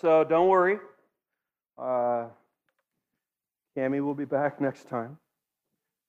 so 0.00 0.24
don't 0.24 0.48
worry. 0.48 0.78
Uh, 1.76 2.26
Cami 3.76 4.02
will 4.02 4.14
be 4.14 4.24
back 4.24 4.60
next 4.60 4.88
time. 4.88 5.18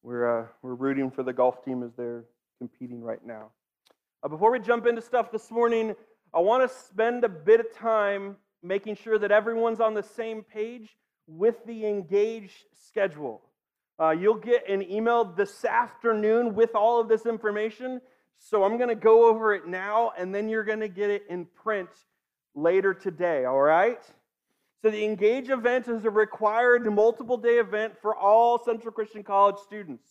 We're, 0.03 0.41
uh, 0.41 0.47
we're 0.61 0.75
rooting 0.75 1.11
for 1.11 1.23
the 1.23 1.33
golf 1.33 1.63
team 1.63 1.83
as 1.83 1.91
they're 1.95 2.23
competing 2.57 3.01
right 3.01 3.25
now. 3.25 3.51
Uh, 4.23 4.27
before 4.27 4.51
we 4.51 4.59
jump 4.59 4.85
into 4.85 5.01
stuff 5.01 5.31
this 5.31 5.51
morning, 5.51 5.95
I 6.33 6.39
want 6.39 6.69
to 6.69 6.75
spend 6.77 7.23
a 7.23 7.29
bit 7.29 7.59
of 7.59 7.73
time 7.75 8.37
making 8.61 8.95
sure 8.95 9.17
that 9.17 9.31
everyone's 9.31 9.79
on 9.79 9.93
the 9.93 10.03
same 10.03 10.43
page 10.43 10.97
with 11.27 11.55
the 11.65 11.85
engaged 11.85 12.65
schedule. 12.73 13.41
Uh, 13.99 14.11
you'll 14.11 14.35
get 14.35 14.69
an 14.69 14.81
email 14.89 15.23
this 15.25 15.65
afternoon 15.65 16.55
with 16.55 16.75
all 16.75 16.99
of 17.01 17.07
this 17.07 17.25
information. 17.25 18.01
So 18.37 18.63
I'm 18.63 18.77
going 18.77 18.89
to 18.89 18.95
go 18.95 19.29
over 19.29 19.53
it 19.53 19.67
now, 19.67 20.13
and 20.17 20.33
then 20.33 20.47
you're 20.47 20.63
going 20.63 20.79
to 20.79 20.87
get 20.87 21.09
it 21.09 21.23
in 21.29 21.45
print 21.45 21.89
later 22.55 22.93
today, 22.93 23.45
all 23.45 23.61
right? 23.61 24.03
So 24.81 24.89
the 24.89 25.03
Engage 25.03 25.49
event 25.49 25.87
is 25.87 26.05
a 26.05 26.09
required 26.09 26.91
multiple 26.91 27.37
day 27.37 27.57
event 27.59 27.93
for 28.01 28.15
all 28.15 28.63
Central 28.63 28.93
Christian 28.93 29.23
College 29.23 29.57
students. 29.57 30.07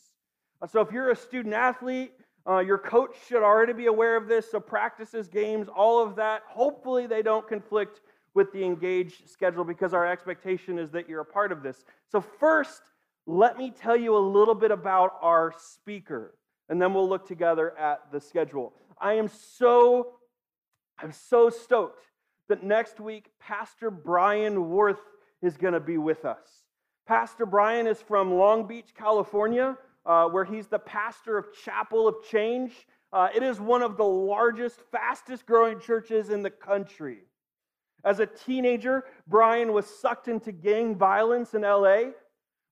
Uh, 0.60 0.66
so 0.66 0.80
if 0.80 0.92
you're 0.92 1.10
a 1.10 1.16
student 1.16 1.54
athlete, 1.54 2.12
uh, 2.46 2.58
your 2.58 2.78
coach 2.78 3.16
should 3.26 3.42
already 3.42 3.72
be 3.72 3.86
aware 3.86 4.16
of 4.16 4.28
this. 4.28 4.50
So 4.50 4.60
practices, 4.60 5.28
games, 5.28 5.68
all 5.68 6.02
of 6.02 6.16
that, 6.16 6.42
hopefully 6.46 7.06
they 7.06 7.22
don't 7.22 7.46
conflict 7.48 8.00
with 8.34 8.52
the 8.52 8.62
Engage 8.62 9.26
schedule 9.26 9.64
because 9.64 9.94
our 9.94 10.06
expectation 10.06 10.78
is 10.78 10.90
that 10.90 11.08
you're 11.08 11.20
a 11.20 11.24
part 11.26 11.50
of 11.50 11.62
this. 11.62 11.84
So 12.10 12.20
first, 12.20 12.82
let 13.26 13.58
me 13.58 13.70
tell 13.70 13.96
you 13.96 14.16
a 14.16 14.18
little 14.18 14.54
bit 14.54 14.70
about 14.70 15.16
our 15.20 15.52
speaker, 15.58 16.34
and 16.68 16.80
then 16.80 16.94
we'll 16.94 17.08
look 17.08 17.26
together 17.26 17.76
at 17.78 18.12
the 18.12 18.20
schedule. 18.20 18.72
I 19.00 19.14
am 19.14 19.28
so, 19.28 20.14
I'm 20.98 21.12
so 21.12 21.50
stoked 21.50 22.07
that 22.48 22.62
next 22.62 23.00
week 23.00 23.30
Pastor 23.40 23.90
Brian 23.90 24.68
Warth 24.70 25.00
is 25.42 25.56
going 25.56 25.74
to 25.74 25.80
be 25.80 25.98
with 25.98 26.24
us. 26.24 26.48
Pastor 27.06 27.46
Brian 27.46 27.86
is 27.86 28.02
from 28.02 28.34
Long 28.34 28.66
Beach, 28.66 28.90
California, 28.96 29.76
uh, 30.04 30.26
where 30.26 30.44
he's 30.44 30.66
the 30.66 30.78
pastor 30.78 31.38
of 31.38 31.46
Chapel 31.64 32.08
of 32.08 32.16
Change. 32.30 32.72
Uh, 33.12 33.28
it 33.34 33.42
is 33.42 33.60
one 33.60 33.82
of 33.82 33.96
the 33.96 34.04
largest, 34.04 34.80
fastest 34.92 35.46
growing 35.46 35.80
churches 35.80 36.30
in 36.30 36.42
the 36.42 36.50
country. 36.50 37.20
As 38.04 38.20
a 38.20 38.26
teenager, 38.26 39.04
Brian 39.26 39.72
was 39.72 39.86
sucked 39.86 40.28
into 40.28 40.52
gang 40.52 40.96
violence 40.96 41.54
in 41.54 41.62
LA 41.62 42.10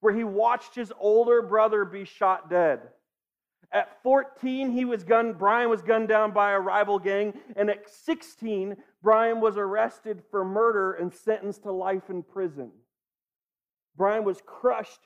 where 0.01 0.15
he 0.15 0.25
watched 0.25 0.75
his 0.75 0.93
older 1.01 1.43
brother 1.43 1.85
be 1.85 2.05
shot 2.05 2.51
dead. 2.51 2.81
At 3.73 4.03
14, 4.03 4.71
he 4.71 4.85
was 4.85 5.05
gunned, 5.05 5.39
Brian 5.39 5.69
was 5.69 5.83
gunned 5.83 6.09
down 6.09 6.33
by 6.33 6.53
a 6.53 6.61
rival 6.61 6.99
gang, 6.99 7.35
and 7.57 7.69
at 7.69 7.89
16, 7.89 8.77
Brian 9.03 9.41
was 9.41 9.57
arrested 9.57 10.23
for 10.31 10.45
murder 10.45 10.93
and 10.93 11.13
sentenced 11.13 11.65
to 11.65 11.73
life 11.73 12.09
in 12.09 12.23
prison. 12.23 12.71
Brian 13.97 14.25
was 14.25 14.43
crushed 14.47 15.01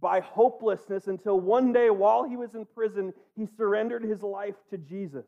by 0.00 0.20
hopelessness 0.20 1.08
until 1.08 1.40
one 1.40 1.72
day, 1.72 1.90
while 1.90 2.24
he 2.24 2.36
was 2.36 2.54
in 2.54 2.64
prison, 2.64 3.12
he 3.34 3.46
surrendered 3.56 4.04
his 4.04 4.22
life 4.22 4.56
to 4.70 4.78
Jesus. 4.78 5.26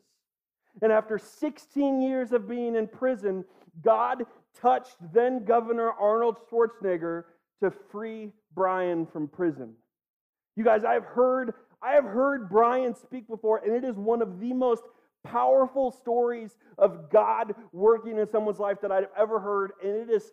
And 0.83 0.93
after 0.93 1.19
16 1.19 2.01
years 2.01 2.33
of 2.33 2.49
being 2.49 2.77
in 2.77 2.87
prison, 2.87 3.45
God 3.83 4.25
touched 4.61 4.97
then 5.13 5.45
Governor 5.45 5.93
Arnold 5.93 6.37
Schwarzenegger 6.49 7.25
to 7.63 7.71
free 7.91 8.33
Brian 8.55 9.07
from 9.07 9.29
prison. 9.29 9.75
You 10.57 10.65
guys, 10.65 10.85
I've 10.85 11.05
heard 11.05 11.55
I 11.83 11.93
have 11.93 12.05
heard 12.05 12.49
Brian 12.49 12.95
speak 12.95 13.29
before, 13.29 13.59
and 13.65 13.75
it 13.75 13.85
is 13.85 13.97
one 13.97 14.23
of 14.23 14.41
the 14.41 14.53
most 14.53 14.83
powerful 15.25 15.91
stories 15.91 16.57
of 16.77 17.11
God 17.11 17.55
working 17.73 18.19
in 18.19 18.29
someone's 18.31 18.59
life 18.59 18.79
that 18.83 18.93
I've 18.93 19.09
ever 19.17 19.39
heard, 19.39 19.73
and 19.83 19.95
it 19.95 20.11
is 20.11 20.33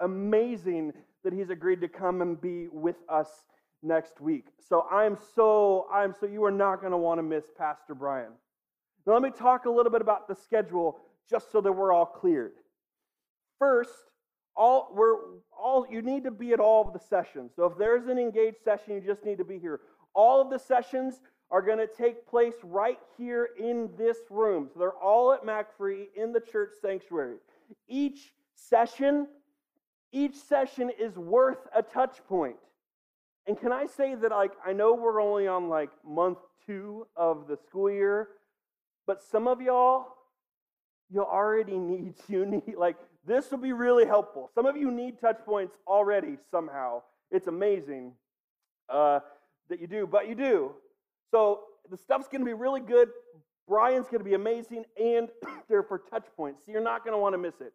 amazing 0.00 0.92
that 1.24 1.32
he's 1.32 1.50
agreed 1.50 1.80
to 1.80 1.88
come 1.88 2.22
and 2.22 2.40
be 2.40 2.68
with 2.68 2.96
us 3.08 3.28
next 3.82 4.20
week. 4.20 4.46
So 4.68 4.86
I'm 4.90 5.16
so 5.34 5.86
I'm 5.92 6.14
so 6.18 6.26
you 6.26 6.44
are 6.44 6.50
not 6.50 6.80
going 6.80 6.92
to 6.92 6.98
want 6.98 7.18
to 7.18 7.22
miss 7.22 7.44
Pastor 7.56 7.94
Brian. 7.94 8.32
Now 9.06 9.14
let 9.14 9.22
me 9.22 9.30
talk 9.30 9.64
a 9.64 9.70
little 9.70 9.92
bit 9.92 10.00
about 10.00 10.28
the 10.28 10.34
schedule 10.34 10.98
just 11.28 11.50
so 11.50 11.60
that 11.60 11.72
we're 11.72 11.92
all 11.92 12.06
cleared. 12.06 12.52
First, 13.58 13.90
all 14.56 14.92
we're 14.94 15.16
all 15.56 15.86
you 15.90 16.02
need 16.02 16.24
to 16.24 16.30
be 16.30 16.52
at 16.52 16.60
all 16.60 16.86
of 16.86 16.92
the 16.92 16.98
sessions. 16.98 17.52
So 17.56 17.64
if 17.64 17.78
there's 17.78 18.06
an 18.06 18.18
engaged 18.18 18.58
session, 18.64 18.94
you 18.94 19.00
just 19.00 19.24
need 19.24 19.38
to 19.38 19.44
be 19.44 19.58
here. 19.58 19.80
All 20.16 20.40
of 20.40 20.48
the 20.48 20.58
sessions 20.58 21.20
are 21.50 21.60
going 21.62 21.78
to 21.78 21.86
take 21.86 22.26
place 22.26 22.54
right 22.64 22.98
here 23.18 23.50
in 23.58 23.90
this 23.96 24.16
room. 24.30 24.68
So 24.72 24.80
they're 24.80 24.90
all 24.90 25.32
at 25.32 25.44
McFree 25.44 26.06
in 26.16 26.32
the 26.32 26.40
church 26.40 26.70
sanctuary. 26.80 27.36
Each 27.86 28.32
session, 28.54 29.28
each 30.12 30.34
session 30.34 30.90
is 30.98 31.16
worth 31.16 31.68
a 31.74 31.82
touch 31.82 32.16
point. 32.26 32.56
And 33.46 33.60
can 33.60 33.70
I 33.70 33.86
say 33.86 34.14
that 34.16 34.30
like 34.32 34.52
I 34.66 34.72
know 34.72 34.94
we're 34.94 35.22
only 35.22 35.46
on 35.46 35.68
like 35.68 35.90
month 36.04 36.38
2 36.66 37.06
of 37.14 37.46
the 37.46 37.56
school 37.68 37.90
year, 37.90 38.28
but 39.06 39.22
some 39.22 39.46
of 39.46 39.60
y'all 39.60 40.06
you 41.10 41.22
already 41.22 41.78
need 41.78 42.14
you 42.26 42.46
need 42.46 42.74
like 42.76 42.96
this 43.24 43.50
will 43.50 43.58
be 43.58 43.72
really 43.72 44.06
helpful. 44.06 44.50
Some 44.54 44.66
of 44.66 44.76
you 44.76 44.90
need 44.90 45.20
touch 45.20 45.38
points 45.44 45.76
already 45.86 46.38
somehow. 46.50 47.02
It's 47.30 47.46
amazing 47.46 48.12
uh, 48.88 49.20
that 49.68 49.80
you 49.80 49.86
do, 49.86 50.06
but 50.06 50.28
you 50.28 50.34
do. 50.34 50.72
So 51.30 51.60
the 51.90 51.96
stuff's 51.96 52.28
going 52.28 52.40
to 52.40 52.46
be 52.46 52.54
really 52.54 52.80
good. 52.80 53.08
Brian's 53.68 54.06
going 54.06 54.18
to 54.18 54.24
be 54.24 54.34
amazing, 54.34 54.84
and 55.00 55.28
they're 55.68 55.82
for 55.82 55.98
touch 55.98 56.26
points. 56.36 56.64
So 56.64 56.72
you're 56.72 56.82
not 56.82 57.04
going 57.04 57.14
to 57.14 57.18
want 57.18 57.34
to 57.34 57.38
miss 57.38 57.60
it. 57.60 57.72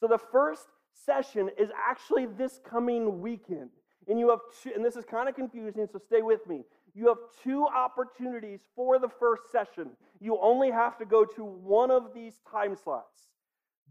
So 0.00 0.08
the 0.08 0.18
first 0.18 0.66
session 0.92 1.50
is 1.58 1.70
actually 1.88 2.26
this 2.26 2.60
coming 2.68 3.20
weekend. 3.20 3.70
And 4.08 4.18
you 4.18 4.30
have 4.30 4.40
two, 4.62 4.72
and 4.74 4.84
this 4.84 4.96
is 4.96 5.04
kind 5.04 5.28
of 5.28 5.36
confusing, 5.36 5.86
so 5.90 5.98
stay 5.98 6.22
with 6.22 6.46
me. 6.48 6.64
You 6.94 7.06
have 7.06 7.18
two 7.42 7.66
opportunities 7.66 8.60
for 8.74 8.98
the 8.98 9.08
first 9.08 9.44
session. 9.52 9.90
You 10.20 10.38
only 10.42 10.70
have 10.72 10.98
to 10.98 11.04
go 11.04 11.24
to 11.24 11.44
one 11.44 11.92
of 11.92 12.12
these 12.12 12.40
time 12.50 12.76
slots 12.76 13.28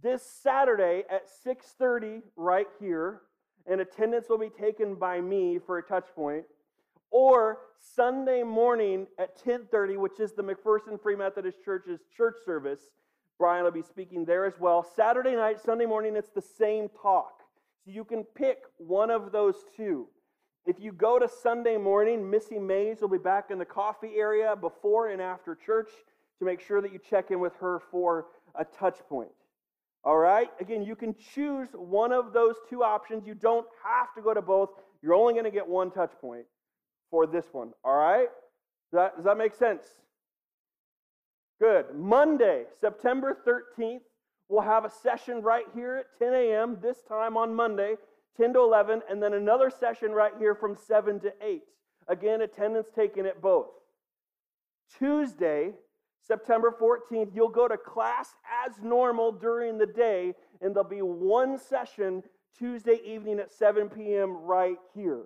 this 0.01 0.23
Saturday 0.23 1.03
at 1.09 1.27
6:30 1.29 2.23
right 2.35 2.67
here, 2.79 3.21
and 3.65 3.81
attendance 3.81 4.29
will 4.29 4.37
be 4.37 4.49
taken 4.49 4.95
by 4.95 5.21
me 5.21 5.59
for 5.59 5.77
a 5.77 5.83
touch 5.83 6.07
point, 6.15 6.45
or 7.11 7.59
Sunday 7.79 8.41
morning 8.41 9.07
at 9.19 9.35
10:30, 9.35 9.97
which 9.97 10.19
is 10.19 10.33
the 10.33 10.43
McPherson 10.43 11.01
Free 11.01 11.15
Methodist 11.15 11.63
Church's 11.63 11.99
church 12.15 12.37
service. 12.45 12.91
Brian 13.37 13.63
will 13.63 13.71
be 13.71 13.81
speaking 13.81 14.23
there 14.23 14.45
as 14.45 14.59
well. 14.59 14.83
Saturday 14.83 15.35
night, 15.35 15.59
Sunday 15.59 15.85
morning, 15.85 16.15
it's 16.15 16.29
the 16.29 16.41
same 16.41 16.89
talk. 16.89 17.41
So 17.83 17.91
you 17.91 18.05
can 18.05 18.23
pick 18.23 18.63
one 18.77 19.09
of 19.09 19.31
those 19.31 19.65
two. 19.75 20.07
If 20.65 20.79
you 20.79 20.91
go 20.91 21.17
to 21.17 21.27
Sunday 21.27 21.75
morning, 21.75 22.29
Missy 22.29 22.59
Mays 22.59 23.01
will 23.01 23.09
be 23.09 23.17
back 23.17 23.49
in 23.49 23.57
the 23.57 23.65
coffee 23.65 24.15
area 24.15 24.55
before 24.55 25.07
and 25.07 25.19
after 25.19 25.55
church 25.55 25.89
to 26.37 26.45
make 26.45 26.61
sure 26.61 26.81
that 26.81 26.93
you 26.93 26.99
check 26.99 27.31
in 27.31 27.39
with 27.39 27.55
her 27.55 27.79
for 27.89 28.27
a 28.53 28.63
touch 28.63 28.99
point. 29.09 29.31
All 30.03 30.17
right? 30.17 30.51
Again, 30.59 30.83
you 30.83 30.95
can 30.95 31.15
choose 31.33 31.69
one 31.73 32.11
of 32.11 32.33
those 32.33 32.55
two 32.69 32.83
options. 32.83 33.25
You 33.25 33.33
don't 33.33 33.65
have 33.83 34.13
to 34.13 34.21
go 34.21 34.35
to 34.35 34.41
both. 34.41 34.69
You're 35.01 35.15
only 35.15 35.33
going 35.33 35.45
to 35.45 35.51
get 35.51 35.67
one 35.67 35.89
touch 35.89 36.11
point 36.21 36.45
for 37.11 37.27
this 37.27 37.45
one. 37.51 37.73
All 37.83 37.95
right? 37.95 38.29
Does 38.91 38.97
that, 38.97 39.15
does 39.17 39.25
that 39.25 39.37
make 39.37 39.53
sense? 39.53 39.83
Good. 41.59 41.93
Monday, 41.93 42.63
September 42.79 43.37
13th, 43.45 43.99
we'll 44.49 44.61
have 44.61 44.85
a 44.85 44.89
session 44.89 45.43
right 45.43 45.65
here 45.75 45.97
at 45.97 46.17
10 46.17 46.33
a.m. 46.33 46.77
this 46.81 47.03
time 47.07 47.37
on 47.37 47.53
Monday, 47.53 47.95
10 48.37 48.53
to 48.53 48.59
11, 48.59 49.01
and 49.09 49.21
then 49.21 49.33
another 49.33 49.69
session 49.69 50.11
right 50.11 50.33
here 50.39 50.55
from 50.55 50.75
7 50.75 51.19
to 51.19 51.31
8. 51.39 51.61
Again, 52.07 52.41
attendance 52.41 52.87
taken 52.95 53.27
at 53.27 53.41
both. 53.41 53.67
Tuesday, 54.97 55.73
September 56.27 56.75
14th, 56.81 57.29
you'll 57.33 57.49
go 57.49 57.67
to 57.67 57.77
class 57.77 58.29
as 58.65 58.81
normal 58.81 59.31
during 59.31 59.77
the 59.77 59.85
day, 59.85 60.33
and 60.61 60.75
there'll 60.75 60.89
be 60.89 61.01
one 61.01 61.59
session 61.59 62.23
Tuesday 62.57 62.99
evening 63.05 63.39
at 63.39 63.51
7 63.51 63.89
p.m. 63.89 64.35
right 64.37 64.77
here. 64.95 65.25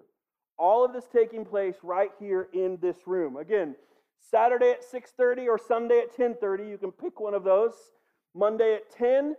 All 0.57 0.85
of 0.85 0.93
this 0.93 1.07
taking 1.07 1.45
place 1.45 1.75
right 1.83 2.11
here 2.19 2.47
in 2.53 2.77
this 2.81 3.05
room. 3.05 3.37
Again, 3.37 3.75
Saturday 4.19 4.71
at 4.71 4.83
6:30 4.83 5.47
or 5.47 5.57
Sunday 5.57 5.99
at 5.99 6.13
10:30, 6.15 6.67
you 6.67 6.77
can 6.77 6.91
pick 6.91 7.19
one 7.19 7.33
of 7.33 7.43
those. 7.43 7.91
Monday 8.33 8.75
at 8.75 8.89
10, 8.89 9.35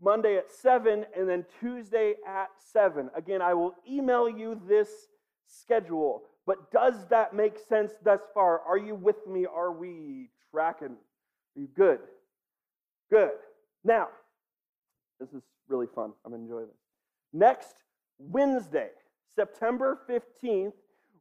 Monday 0.00 0.36
at 0.36 0.50
7, 0.50 1.06
and 1.16 1.28
then 1.28 1.44
Tuesday 1.60 2.14
at 2.26 2.50
7. 2.58 3.10
Again, 3.14 3.42
I 3.42 3.54
will 3.54 3.74
email 3.88 4.28
you 4.28 4.60
this 4.66 5.08
schedule. 5.46 6.24
But 6.46 6.70
does 6.70 7.06
that 7.08 7.34
make 7.34 7.58
sense 7.58 7.92
thus 8.02 8.20
far? 8.32 8.60
Are 8.60 8.78
you 8.78 8.94
with 8.94 9.26
me? 9.26 9.46
Are 9.46 9.72
we 9.72 10.30
tracking? 10.52 10.96
Are 11.56 11.60
you 11.60 11.68
good? 11.68 12.00
Good. 13.10 13.32
Now, 13.82 14.08
this 15.18 15.32
is 15.32 15.42
really 15.68 15.86
fun. 15.86 16.12
I'm 16.24 16.34
enjoying 16.34 16.66
this. 16.66 16.76
Next 17.32 17.74
Wednesday, 18.18 18.90
September 19.36 20.00
15th, 20.08 20.72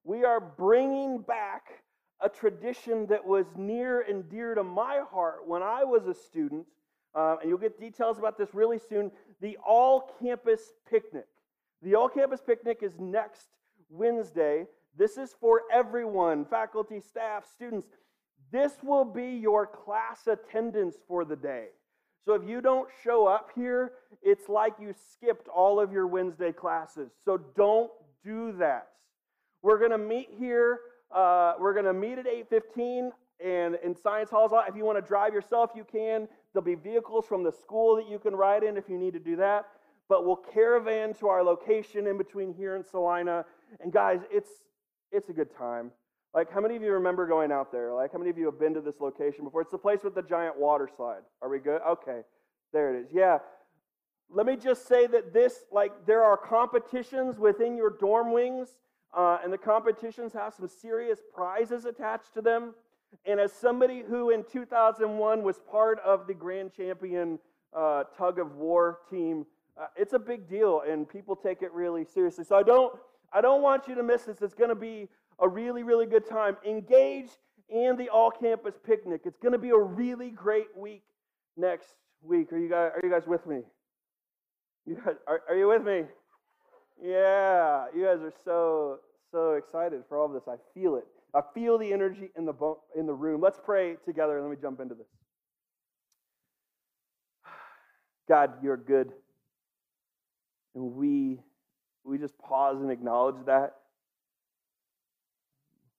we 0.05 0.23
are 0.23 0.39
bringing 0.39 1.19
back 1.19 1.83
a 2.21 2.29
tradition 2.29 3.05
that 3.07 3.23
was 3.25 3.45
near 3.57 4.01
and 4.01 4.29
dear 4.29 4.55
to 4.55 4.63
my 4.63 5.01
heart 5.11 5.45
when 5.45 5.61
I 5.61 5.83
was 5.83 6.07
a 6.07 6.13
student. 6.13 6.65
uh, 7.13 7.37
and 7.41 7.49
you'll 7.49 7.57
get 7.57 7.79
details 7.79 8.19
about 8.19 8.37
this 8.37 8.53
really 8.53 8.79
soon. 8.79 9.11
The 9.41 9.57
all 9.65 10.11
campus 10.21 10.73
picnic. 10.89 11.25
The 11.81 11.95
all 11.95 12.09
campus 12.09 12.41
picnic 12.45 12.79
is 12.81 12.93
next 12.99 13.47
Wednesday. 13.89 14.65
This 14.97 15.17
is 15.17 15.33
for 15.39 15.61
everyone 15.71 16.45
faculty, 16.45 16.99
staff, 16.99 17.45
students. 17.53 17.87
This 18.51 18.73
will 18.83 19.05
be 19.05 19.27
your 19.37 19.65
class 19.65 20.27
attendance 20.27 20.97
for 21.07 21.25
the 21.25 21.35
day. 21.35 21.67
So 22.25 22.33
if 22.33 22.47
you 22.47 22.59
don't 22.59 22.89
show 23.03 23.27
up 23.27 23.49
here, 23.55 23.93
it's 24.23 24.49
like 24.49 24.73
you 24.79 24.93
skipped 25.11 25.47
all 25.47 25.79
of 25.79 25.91
your 25.91 26.07
Wednesday 26.07 26.51
classes. 26.51 27.11
So 27.23 27.37
don't 27.55 27.91
do 28.25 28.53
that. 28.57 28.87
We're 29.61 29.79
going 29.79 29.91
to 29.91 29.97
meet 29.97 30.29
here. 30.37 30.79
Uh, 31.13 31.53
we're 31.59 31.73
going 31.73 31.85
to 31.85 31.93
meet 31.93 32.17
at 32.17 32.25
8:15 32.25 33.11
and 33.43 33.77
in 33.83 33.95
science 33.95 34.29
halls. 34.29 34.51
If 34.67 34.75
you 34.75 34.85
want 34.85 34.97
to 34.97 35.07
drive 35.07 35.33
yourself, 35.33 35.71
you 35.75 35.85
can. 35.85 36.27
There'll 36.53 36.65
be 36.65 36.75
vehicles 36.75 37.25
from 37.25 37.43
the 37.43 37.51
school 37.51 37.95
that 37.97 38.09
you 38.09 38.19
can 38.19 38.35
ride 38.35 38.63
in 38.63 38.77
if 38.77 38.89
you 38.89 38.97
need 38.97 39.13
to 39.13 39.19
do 39.19 39.35
that. 39.37 39.65
But 40.07 40.25
we'll 40.25 40.35
caravan 40.35 41.13
to 41.15 41.27
our 41.27 41.43
location 41.43 42.07
in 42.07 42.17
between 42.17 42.53
here 42.53 42.75
and 42.75 42.85
Salina. 42.85 43.45
And 43.81 43.91
guys, 43.91 44.21
it's 44.31 44.49
it's 45.11 45.29
a 45.29 45.33
good 45.33 45.55
time. 45.55 45.91
Like, 46.33 46.51
how 46.51 46.59
many 46.59 46.75
of 46.75 46.81
you 46.81 46.91
remember 46.91 47.25
going 47.27 47.51
out 47.51 47.71
there? 47.71 47.93
Like, 47.93 48.11
how 48.11 48.17
many 48.17 48.29
of 48.29 48.37
you 48.37 48.45
have 48.45 48.59
been 48.59 48.73
to 48.73 48.81
this 48.81 48.99
location 48.99 49.45
before? 49.45 49.61
It's 49.61 49.71
the 49.71 49.77
place 49.77 50.03
with 50.03 50.15
the 50.15 50.21
giant 50.21 50.59
water 50.59 50.89
slide. 50.95 51.21
Are 51.41 51.47
we 51.47 51.59
good? 51.59 51.81
Okay, 51.87 52.21
there 52.73 52.93
it 52.93 52.99
is. 52.99 53.07
Yeah. 53.13 53.37
Let 54.29 54.45
me 54.45 54.55
just 54.55 54.87
say 54.87 55.07
that 55.07 55.33
this, 55.33 55.65
like, 55.71 56.05
there 56.05 56.23
are 56.23 56.37
competitions 56.37 57.37
within 57.37 57.77
your 57.77 57.91
dorm 57.91 58.33
wings, 58.33 58.69
uh, 59.15 59.37
and 59.43 59.53
the 59.53 59.57
competitions 59.57 60.33
have 60.33 60.53
some 60.53 60.67
serious 60.67 61.19
prizes 61.33 61.85
attached 61.85 62.33
to 62.33 62.41
them. 62.41 62.73
And 63.25 63.39
as 63.39 63.53
somebody 63.53 64.03
who 64.07 64.31
in 64.31 64.43
2001 64.51 65.43
was 65.43 65.59
part 65.71 65.99
of 65.99 66.27
the 66.27 66.33
grand 66.33 66.73
champion 66.73 67.39
uh, 67.73 68.03
tug 68.17 68.39
of 68.39 68.55
war 68.55 68.99
team, 69.09 69.45
uh, 69.79 69.87
it's 69.95 70.13
a 70.13 70.19
big 70.19 70.49
deal, 70.49 70.81
and 70.87 71.07
people 71.07 71.35
take 71.35 71.61
it 71.61 71.71
really 71.71 72.03
seriously. 72.03 72.43
So 72.43 72.55
I 72.55 72.63
don't, 72.63 72.93
I 73.31 73.41
don't 73.41 73.61
want 73.61 73.87
you 73.87 73.95
to 73.95 74.03
miss 74.03 74.23
this. 74.23 74.41
It's 74.41 74.53
going 74.53 74.69
to 74.69 74.75
be 74.75 75.07
a 75.39 75.47
really, 75.47 75.83
really 75.83 76.05
good 76.05 76.27
time. 76.27 76.57
Engage 76.65 77.29
in 77.69 77.95
the 77.97 78.09
all 78.09 78.31
campus 78.31 78.75
picnic. 78.83 79.21
It's 79.25 79.39
going 79.39 79.51
to 79.51 79.57
be 79.57 79.69
a 79.69 79.77
really 79.77 80.29
great 80.29 80.75
week 80.77 81.03
next 81.57 81.95
week. 82.21 82.51
Are 82.53 82.57
you 82.57 82.69
guys, 82.69 82.91
are 82.95 83.01
you 83.03 83.09
guys 83.09 83.27
with 83.27 83.45
me? 83.45 83.61
You 84.85 84.95
guys, 85.03 85.15
are, 85.27 85.41
are 85.49 85.55
you 85.55 85.67
with 85.67 85.83
me? 85.83 86.03
Yeah, 87.01 87.85
you 87.95 88.05
guys 88.05 88.19
are 88.21 88.33
so, 88.43 88.99
so 89.31 89.53
excited 89.53 90.03
for 90.07 90.17
all 90.17 90.27
of 90.27 90.33
this. 90.33 90.43
I 90.47 90.57
feel 90.73 90.95
it. 90.95 91.05
I 91.33 91.41
feel 91.53 91.77
the 91.77 91.91
energy 91.91 92.29
in 92.37 92.45
the, 92.45 92.53
in 92.97 93.05
the 93.05 93.13
room. 93.13 93.41
Let's 93.41 93.59
pray 93.63 93.97
together 94.05 94.37
and 94.37 94.47
let 94.47 94.55
me 94.55 94.61
jump 94.61 94.79
into 94.79 94.95
this. 94.95 95.07
God, 98.29 98.53
you're 98.63 98.77
good. 98.77 99.11
And 100.75 100.93
we, 100.93 101.39
we 102.03 102.17
just 102.17 102.37
pause 102.37 102.79
and 102.79 102.91
acknowledge 102.91 103.43
that. 103.47 103.75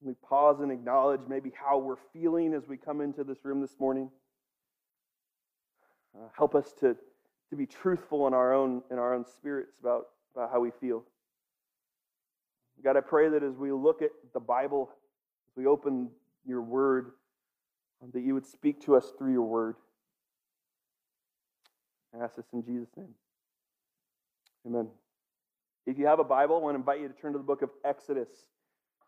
We 0.00 0.14
pause 0.28 0.60
and 0.60 0.70
acknowledge 0.70 1.22
maybe 1.28 1.50
how 1.54 1.78
we're 1.78 1.96
feeling 2.12 2.54
as 2.54 2.68
we 2.68 2.76
come 2.76 3.00
into 3.00 3.24
this 3.24 3.38
room 3.44 3.60
this 3.60 3.74
morning. 3.80 4.10
Uh, 6.14 6.28
help 6.36 6.54
us 6.54 6.72
to, 6.80 6.96
to 7.50 7.56
be 7.56 7.66
truthful 7.66 8.26
in 8.26 8.34
our 8.34 8.52
own 8.52 8.82
in 8.90 8.98
our 8.98 9.14
own 9.14 9.24
spirits 9.24 9.72
about, 9.80 10.06
about 10.34 10.50
how 10.50 10.60
we 10.60 10.70
feel. 10.80 11.04
God, 12.84 12.96
I 12.96 13.00
pray 13.00 13.28
that 13.28 13.42
as 13.42 13.56
we 13.56 13.72
look 13.72 14.02
at 14.02 14.10
the 14.34 14.40
Bible, 14.40 14.90
as 15.50 15.56
we 15.56 15.66
open 15.66 16.10
your 16.46 16.62
word, 16.62 17.12
that 18.12 18.20
you 18.20 18.34
would 18.34 18.46
speak 18.46 18.80
to 18.82 18.94
us 18.94 19.12
through 19.18 19.32
your 19.32 19.42
word. 19.42 19.76
I 22.14 22.22
ask 22.22 22.36
this 22.36 22.46
in 22.52 22.62
Jesus' 22.62 22.88
name. 22.96 23.14
Amen. 24.66 24.88
If 25.86 25.98
you 25.98 26.06
have 26.06 26.18
a 26.18 26.24
Bible, 26.24 26.56
I 26.56 26.58
want 26.58 26.74
to 26.74 26.78
invite 26.78 27.00
you 27.00 27.08
to 27.08 27.14
turn 27.14 27.32
to 27.32 27.38
the 27.38 27.44
book 27.44 27.62
of 27.62 27.70
Exodus 27.84 28.28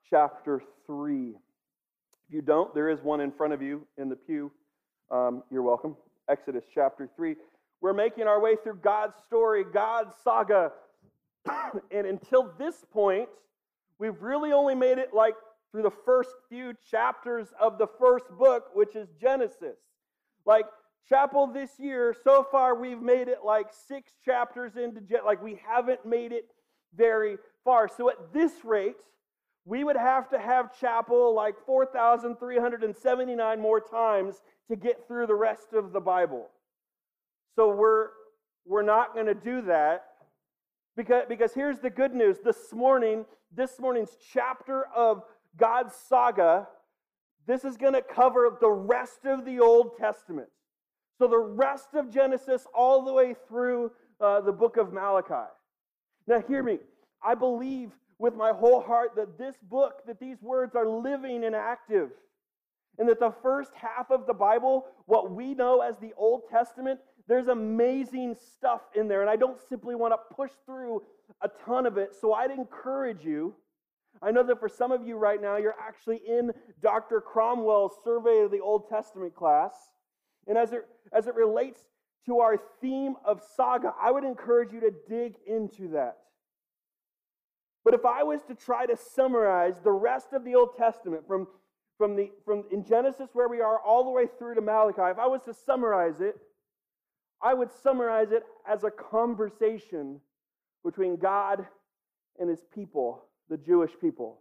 chapter 0.08 0.62
3. 0.86 1.30
If 1.30 2.34
you 2.34 2.42
don't, 2.42 2.74
there 2.74 2.88
is 2.88 3.00
one 3.02 3.20
in 3.20 3.32
front 3.32 3.52
of 3.52 3.62
you 3.62 3.86
in 3.96 4.08
the 4.08 4.16
pew. 4.16 4.50
Um, 5.10 5.42
you're 5.50 5.62
welcome. 5.62 5.96
Exodus 6.28 6.64
chapter 6.72 7.08
3. 7.16 7.36
We're 7.80 7.92
making 7.92 8.24
our 8.24 8.40
way 8.40 8.56
through 8.56 8.76
God's 8.76 9.16
story, 9.24 9.64
God's 9.64 10.14
saga. 10.22 10.72
and 11.90 12.06
until 12.06 12.52
this 12.58 12.84
point, 12.92 13.28
we've 13.98 14.20
really 14.20 14.52
only 14.52 14.74
made 14.74 14.98
it 14.98 15.14
like 15.14 15.34
through 15.70 15.82
the 15.82 15.92
first 16.04 16.30
few 16.48 16.72
chapters 16.90 17.48
of 17.60 17.78
the 17.78 17.86
first 17.98 18.26
book, 18.38 18.70
which 18.74 18.96
is 18.96 19.08
Genesis. 19.20 19.76
Like, 20.46 20.64
chapel 21.08 21.46
this 21.46 21.70
year, 21.78 22.14
so 22.24 22.46
far 22.50 22.74
we've 22.74 23.00
made 23.02 23.28
it 23.28 23.38
like 23.44 23.68
six 23.86 24.12
chapters 24.24 24.76
into, 24.76 25.02
like, 25.24 25.42
we 25.42 25.60
haven't 25.66 26.04
made 26.06 26.32
it 26.32 26.50
very 26.96 27.36
far. 27.64 27.88
So 27.88 28.08
at 28.08 28.32
this 28.32 28.52
rate, 28.64 28.96
we 29.64 29.84
would 29.84 29.96
have 29.96 30.30
to 30.30 30.38
have 30.38 30.78
chapel 30.78 31.34
like 31.34 31.54
4,379 31.66 33.60
more 33.60 33.80
times 33.80 34.42
to 34.68 34.76
get 34.76 35.06
through 35.06 35.26
the 35.26 35.34
rest 35.34 35.74
of 35.74 35.92
the 35.92 36.00
Bible. 36.00 36.48
So 37.58 37.74
we're, 37.74 38.10
we're 38.64 38.82
not 38.84 39.14
going 39.14 39.26
to 39.26 39.34
do 39.34 39.62
that 39.62 40.04
because, 40.96 41.24
because 41.28 41.52
here's 41.54 41.80
the 41.80 41.90
good 41.90 42.14
news. 42.14 42.36
This 42.44 42.72
morning, 42.72 43.24
this 43.52 43.80
morning's 43.80 44.16
chapter 44.32 44.84
of 44.94 45.24
God's 45.56 45.92
saga, 45.92 46.68
this 47.48 47.64
is 47.64 47.76
going 47.76 47.94
to 47.94 48.00
cover 48.00 48.56
the 48.60 48.70
rest 48.70 49.24
of 49.24 49.44
the 49.44 49.58
Old 49.58 49.96
Testament. 49.98 50.46
So 51.18 51.26
the 51.26 51.36
rest 51.36 51.88
of 51.94 52.14
Genesis 52.14 52.64
all 52.72 53.04
the 53.04 53.12
way 53.12 53.34
through 53.48 53.90
uh, 54.20 54.40
the 54.42 54.52
book 54.52 54.76
of 54.76 54.92
Malachi. 54.92 55.50
Now, 56.28 56.40
hear 56.46 56.62
me. 56.62 56.78
I 57.24 57.34
believe 57.34 57.90
with 58.20 58.36
my 58.36 58.52
whole 58.52 58.80
heart 58.80 59.16
that 59.16 59.36
this 59.36 59.56
book, 59.68 59.94
that 60.06 60.20
these 60.20 60.40
words 60.40 60.76
are 60.76 60.86
living 60.86 61.42
and 61.42 61.56
active. 61.56 62.10
And 63.00 63.08
that 63.08 63.18
the 63.18 63.34
first 63.42 63.72
half 63.74 64.12
of 64.12 64.28
the 64.28 64.34
Bible, 64.34 64.86
what 65.06 65.32
we 65.32 65.54
know 65.54 65.80
as 65.80 65.96
the 65.98 66.12
Old 66.16 66.42
Testament, 66.50 67.00
there's 67.28 67.48
amazing 67.48 68.36
stuff 68.54 68.80
in 68.94 69.06
there. 69.06 69.20
And 69.20 69.30
I 69.30 69.36
don't 69.36 69.60
simply 69.68 69.94
want 69.94 70.14
to 70.14 70.34
push 70.34 70.50
through 70.64 71.02
a 71.42 71.48
ton 71.66 71.86
of 71.86 71.98
it. 71.98 72.14
So 72.18 72.32
I'd 72.32 72.50
encourage 72.50 73.24
you. 73.24 73.54
I 74.22 74.30
know 74.30 74.42
that 74.42 74.58
for 74.58 74.68
some 74.68 74.90
of 74.90 75.06
you 75.06 75.16
right 75.16 75.40
now, 75.40 75.58
you're 75.58 75.76
actually 75.78 76.20
in 76.26 76.52
Dr. 76.82 77.20
Cromwell's 77.20 77.92
survey 78.02 78.40
of 78.40 78.50
the 78.50 78.60
Old 78.60 78.88
Testament 78.88 79.34
class. 79.34 79.74
And 80.46 80.56
as 80.56 80.72
it, 80.72 80.86
as 81.12 81.26
it 81.26 81.34
relates 81.34 81.80
to 82.26 82.40
our 82.40 82.58
theme 82.80 83.14
of 83.24 83.42
saga, 83.56 83.92
I 84.00 84.10
would 84.10 84.24
encourage 84.24 84.72
you 84.72 84.80
to 84.80 84.92
dig 85.08 85.34
into 85.46 85.88
that. 85.88 86.16
But 87.84 87.94
if 87.94 88.04
I 88.04 88.22
was 88.22 88.42
to 88.44 88.54
try 88.54 88.86
to 88.86 88.96
summarize 88.96 89.80
the 89.84 89.92
rest 89.92 90.32
of 90.32 90.44
the 90.44 90.54
Old 90.54 90.76
Testament 90.76 91.26
from, 91.28 91.46
from, 91.98 92.16
the, 92.16 92.30
from 92.44 92.64
in 92.72 92.84
Genesis, 92.84 93.28
where 93.34 93.48
we 93.48 93.60
are, 93.60 93.78
all 93.78 94.04
the 94.04 94.10
way 94.10 94.26
through 94.38 94.56
to 94.56 94.60
Malachi, 94.60 95.10
if 95.10 95.18
I 95.18 95.26
was 95.26 95.42
to 95.42 95.54
summarize 95.54 96.20
it, 96.20 96.36
I 97.42 97.54
would 97.54 97.70
summarize 97.82 98.32
it 98.32 98.42
as 98.68 98.84
a 98.84 98.90
conversation 98.90 100.20
between 100.84 101.16
God 101.16 101.66
and 102.38 102.48
his 102.48 102.64
people, 102.74 103.24
the 103.48 103.56
Jewish 103.56 103.92
people. 104.00 104.40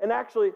And 0.00 0.12
actually, 0.12 0.50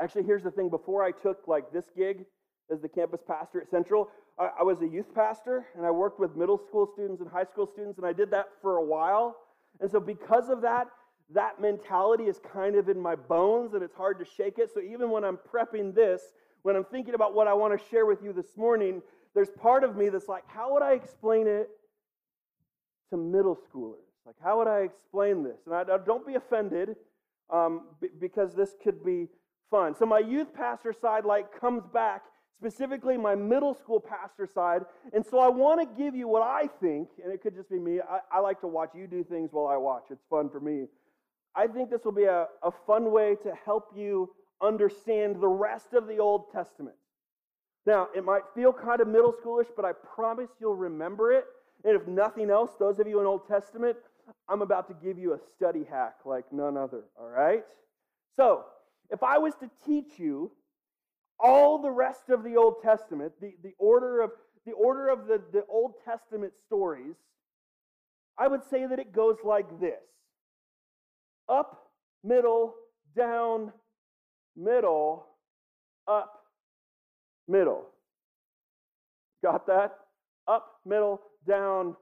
actually, 0.00 0.24
here's 0.24 0.42
the 0.42 0.50
thing 0.50 0.68
before 0.68 1.02
I 1.02 1.12
took 1.12 1.46
like 1.46 1.72
this 1.72 1.86
gig 1.96 2.24
as 2.70 2.80
the 2.80 2.88
campus 2.88 3.20
pastor 3.26 3.60
at 3.60 3.70
Central, 3.70 4.08
I, 4.38 4.50
I 4.60 4.62
was 4.62 4.80
a 4.82 4.86
youth 4.86 5.14
pastor 5.14 5.66
and 5.76 5.84
I 5.84 5.90
worked 5.90 6.20
with 6.20 6.36
middle 6.36 6.58
school 6.58 6.88
students 6.92 7.20
and 7.20 7.30
high 7.30 7.44
school 7.44 7.66
students, 7.66 7.98
and 7.98 8.06
I 8.06 8.12
did 8.12 8.30
that 8.30 8.48
for 8.62 8.76
a 8.76 8.84
while. 8.84 9.36
And 9.80 9.90
so, 9.90 9.98
because 9.98 10.48
of 10.50 10.60
that, 10.62 10.88
that 11.32 11.60
mentality 11.60 12.24
is 12.24 12.40
kind 12.52 12.76
of 12.76 12.88
in 12.88 13.00
my 13.00 13.14
bones 13.14 13.74
and 13.74 13.82
it's 13.82 13.94
hard 13.94 14.18
to 14.18 14.24
shake 14.24 14.58
it. 14.58 14.70
So 14.72 14.80
even 14.80 15.10
when 15.10 15.24
I'm 15.24 15.38
prepping 15.52 15.94
this, 15.94 16.22
when 16.62 16.76
I'm 16.76 16.84
thinking 16.84 17.14
about 17.14 17.34
what 17.34 17.46
I 17.46 17.54
want 17.54 17.78
to 17.78 17.88
share 17.88 18.04
with 18.04 18.22
you 18.22 18.32
this 18.32 18.56
morning, 18.56 19.00
there's 19.34 19.50
part 19.50 19.84
of 19.84 19.96
me 19.96 20.08
that's 20.08 20.28
like, 20.28 20.44
how 20.46 20.72
would 20.74 20.82
I 20.82 20.92
explain 20.92 21.46
it 21.46 21.70
to 23.10 23.16
middle 23.16 23.56
schoolers? 23.56 24.10
Like, 24.26 24.36
how 24.42 24.58
would 24.58 24.68
I 24.68 24.80
explain 24.80 25.42
this? 25.42 25.58
And 25.66 25.74
I, 25.74 25.98
don't 26.04 26.26
be 26.26 26.34
offended 26.34 26.96
um, 27.50 27.82
because 28.20 28.54
this 28.54 28.74
could 28.82 29.04
be 29.04 29.28
fun. 29.70 29.94
So 29.94 30.06
my 30.06 30.18
youth 30.18 30.52
pastor 30.52 30.92
side 30.92 31.24
like 31.24 31.58
comes 31.58 31.84
back, 31.92 32.24
specifically 32.56 33.16
my 33.16 33.34
middle 33.34 33.74
school 33.74 34.00
pastor 34.00 34.46
side. 34.46 34.82
And 35.12 35.24
so 35.24 35.38
I 35.38 35.48
want 35.48 35.80
to 35.80 36.02
give 36.02 36.14
you 36.14 36.28
what 36.28 36.42
I 36.42 36.68
think, 36.80 37.08
and 37.22 37.32
it 37.32 37.42
could 37.42 37.54
just 37.54 37.70
be 37.70 37.78
me. 37.78 38.00
I, 38.00 38.18
I 38.36 38.40
like 38.40 38.60
to 38.60 38.66
watch 38.66 38.90
you 38.94 39.06
do 39.06 39.24
things 39.24 39.50
while 39.52 39.66
I 39.66 39.76
watch. 39.76 40.04
It's 40.10 40.24
fun 40.28 40.50
for 40.50 40.60
me. 40.60 40.86
I 41.54 41.66
think 41.66 41.90
this 41.90 42.04
will 42.04 42.12
be 42.12 42.24
a, 42.24 42.46
a 42.62 42.70
fun 42.86 43.10
way 43.10 43.36
to 43.42 43.52
help 43.64 43.90
you 43.96 44.30
understand 44.62 45.40
the 45.40 45.48
rest 45.48 45.94
of 45.94 46.06
the 46.06 46.18
Old 46.18 46.52
Testament. 46.52 46.94
Now, 47.86 48.08
it 48.14 48.24
might 48.24 48.42
feel 48.54 48.72
kind 48.72 49.00
of 49.00 49.08
middle 49.08 49.32
schoolish, 49.32 49.68
but 49.74 49.84
I 49.84 49.92
promise 49.92 50.50
you'll 50.60 50.76
remember 50.76 51.32
it. 51.32 51.44
And 51.84 51.96
if 51.96 52.06
nothing 52.06 52.50
else, 52.50 52.72
those 52.78 52.98
of 52.98 53.08
you 53.08 53.20
in 53.20 53.26
Old 53.26 53.48
Testament, 53.48 53.96
I'm 54.48 54.62
about 54.62 54.86
to 54.88 54.94
give 54.94 55.18
you 55.18 55.32
a 55.32 55.38
study 55.56 55.86
hack 55.90 56.16
like 56.24 56.44
none 56.52 56.76
other, 56.76 57.04
all 57.18 57.28
right? 57.28 57.64
So, 58.36 58.64
if 59.10 59.22
I 59.22 59.38
was 59.38 59.54
to 59.56 59.70
teach 59.86 60.18
you 60.18 60.52
all 61.38 61.80
the 61.80 61.90
rest 61.90 62.28
of 62.28 62.44
the 62.44 62.56
Old 62.56 62.82
Testament, 62.82 63.32
the, 63.40 63.54
the 63.62 63.72
order 63.78 64.20
of 64.20 64.30
the 64.66 64.72
order 64.72 65.08
of 65.08 65.26
the, 65.26 65.40
the 65.52 65.64
Old 65.68 65.94
Testament 66.04 66.52
stories, 66.66 67.16
I 68.38 68.46
would 68.46 68.62
say 68.62 68.86
that 68.86 68.98
it 68.98 69.12
goes 69.12 69.36
like 69.42 69.80
this 69.80 70.00
up, 71.48 71.90
middle, 72.22 72.74
down, 73.16 73.72
middle, 74.56 75.26
up, 76.06 76.39
middle. 77.48 77.86
Got 79.42 79.66
that? 79.66 79.94
Up, 80.46 80.80
middle, 80.84 81.20
down, 81.46 81.96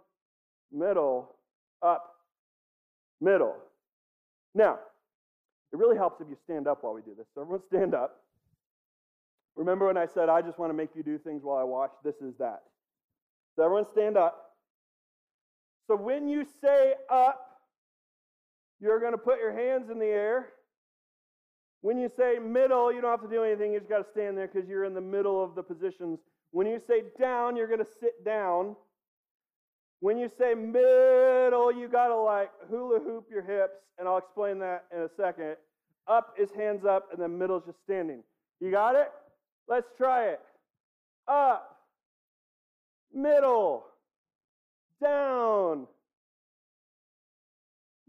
middle, 0.73 1.35
up, 1.83 2.15
middle. 3.21 3.57
Now, 4.55 4.79
it 5.73 5.79
really 5.79 5.97
helps 5.97 6.21
if 6.21 6.29
you 6.29 6.37
stand 6.45 6.67
up 6.67 6.83
while 6.83 6.95
we 6.95 7.03
do 7.03 7.15
this. 7.17 7.27
So 7.35 7.43
everyone 7.43 7.63
stand 7.67 7.95
up. 7.95 8.23
Remember 9.57 9.87
when 9.87 9.97
I 9.97 10.07
said 10.07 10.29
I 10.29 10.41
just 10.41 10.59
want 10.59 10.71
to 10.71 10.75
make 10.75 10.91
you 10.95 11.03
do 11.03 11.19
things 11.19 11.43
while 11.43 11.59
I 11.59 11.65
watch? 11.65 11.91
This 12.05 12.17
is 12.17 12.35
that. 12.39 12.63
So 13.57 13.65
everyone 13.65 13.87
stand 13.91 14.17
up. 14.17 14.53
So 15.89 15.97
when 15.97 16.29
you 16.29 16.47
say 16.63 16.95
up, 17.11 17.45
you're 18.81 19.01
going 19.01 19.13
to 19.13 19.19
put 19.19 19.41
your 19.41 19.53
hands 19.53 19.91
in 19.91 19.99
the 19.99 20.07
air. 20.07 20.51
When 21.81 21.99
you 21.99 22.11
say 22.17 22.39
middle, 22.39 22.93
you 22.93 23.01
don't 23.01 23.11
have 23.11 23.23
to 23.23 23.29
do 23.29 23.45
anything. 23.45 23.73
You 23.73 23.79
just 23.79 23.91
got 23.91 23.99
to 23.99 24.11
stand 24.11 24.37
there 24.37 24.49
because 24.49 24.69
you're 24.69 24.85
in 24.85 24.95
the 24.95 25.01
middle 25.01 25.43
of 25.43 25.55
the 25.55 25.63
positions. 25.63 26.19
When 26.51 26.67
you 26.67 26.81
say 26.85 27.05
down, 27.19 27.57
you're 27.57 27.69
going 27.69 27.79
to 27.79 27.91
sit 28.01 28.25
down. 28.25 28.75
When 30.01 30.19
you 30.19 30.31
say 30.39 30.55
middle, 30.55 31.73
you 31.73 31.89
got 31.89 32.09
to 32.09 32.17
like 32.17 32.51
hula 32.71 33.01
hoop 33.01 33.27
your 33.31 33.43
hips, 33.43 33.79
and 33.99 34.09
I'll 34.09 34.19
explain 34.19 34.59
that 34.61 34.87
in 34.95 35.03
a 35.03 35.09
second. 35.17 35.57
Up 36.07 36.35
is 36.39 36.51
hands 36.53 36.85
up, 36.85 37.09
and 37.13 37.21
then 37.21 37.37
middle 37.39 37.59
is 37.59 37.65
just 37.67 37.83
standing. 37.83 38.23
You 38.61 38.71
got 38.71 38.95
it? 38.95 39.11
Let's 39.69 39.89
try 39.97 40.29
it. 40.29 40.41
Up, 41.29 41.77
middle, 43.13 43.85
down, 45.03 45.87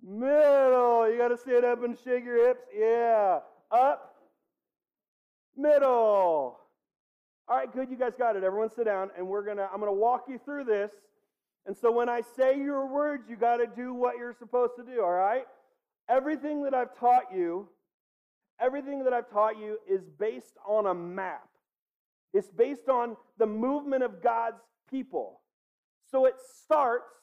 middle. 0.01 1.11
You 1.11 1.17
got 1.17 1.27
to 1.29 1.37
stand 1.37 1.65
up 1.65 1.83
and 1.83 1.97
shake 1.97 2.23
your 2.23 2.47
hips. 2.47 2.61
Yeah. 2.73 3.39
Up, 3.71 4.15
middle. 5.55 6.57
All 7.47 7.57
right, 7.57 7.71
good. 7.71 7.89
You 7.89 7.97
guys 7.97 8.13
got 8.17 8.35
it. 8.35 8.43
Everyone 8.43 8.69
sit 8.69 8.85
down, 8.85 9.11
and 9.17 9.27
we're 9.27 9.45
gonna. 9.45 9.67
I'm 9.71 9.79
gonna 9.79 9.93
walk 9.93 10.25
you 10.27 10.39
through 10.43 10.65
this. 10.65 10.91
And 11.65 11.77
so 11.77 11.91
when 11.91 12.09
I 12.09 12.21
say 12.35 12.57
your 12.57 12.87
words, 12.87 13.29
you 13.29 13.35
got 13.35 13.57
to 13.57 13.67
do 13.67 13.93
what 13.93 14.17
you're 14.17 14.35
supposed 14.37 14.73
to 14.77 14.83
do. 14.83 15.01
All 15.03 15.11
right. 15.11 15.43
Everything 16.07 16.63
that 16.63 16.73
I've 16.73 16.97
taught 16.97 17.25
you, 17.33 17.67
everything 18.59 19.03
that 19.03 19.13
I've 19.13 19.29
taught 19.29 19.59
you 19.59 19.77
is 19.87 20.01
based 20.17 20.55
on 20.67 20.87
a 20.87 20.93
map. 20.93 21.47
It's 22.33 22.49
based 22.49 22.89
on 22.89 23.17
the 23.37 23.45
movement 23.45 24.03
of 24.03 24.23
God's 24.23 24.61
people. 24.89 25.41
So 26.09 26.25
it 26.25 26.35
starts 26.63 27.13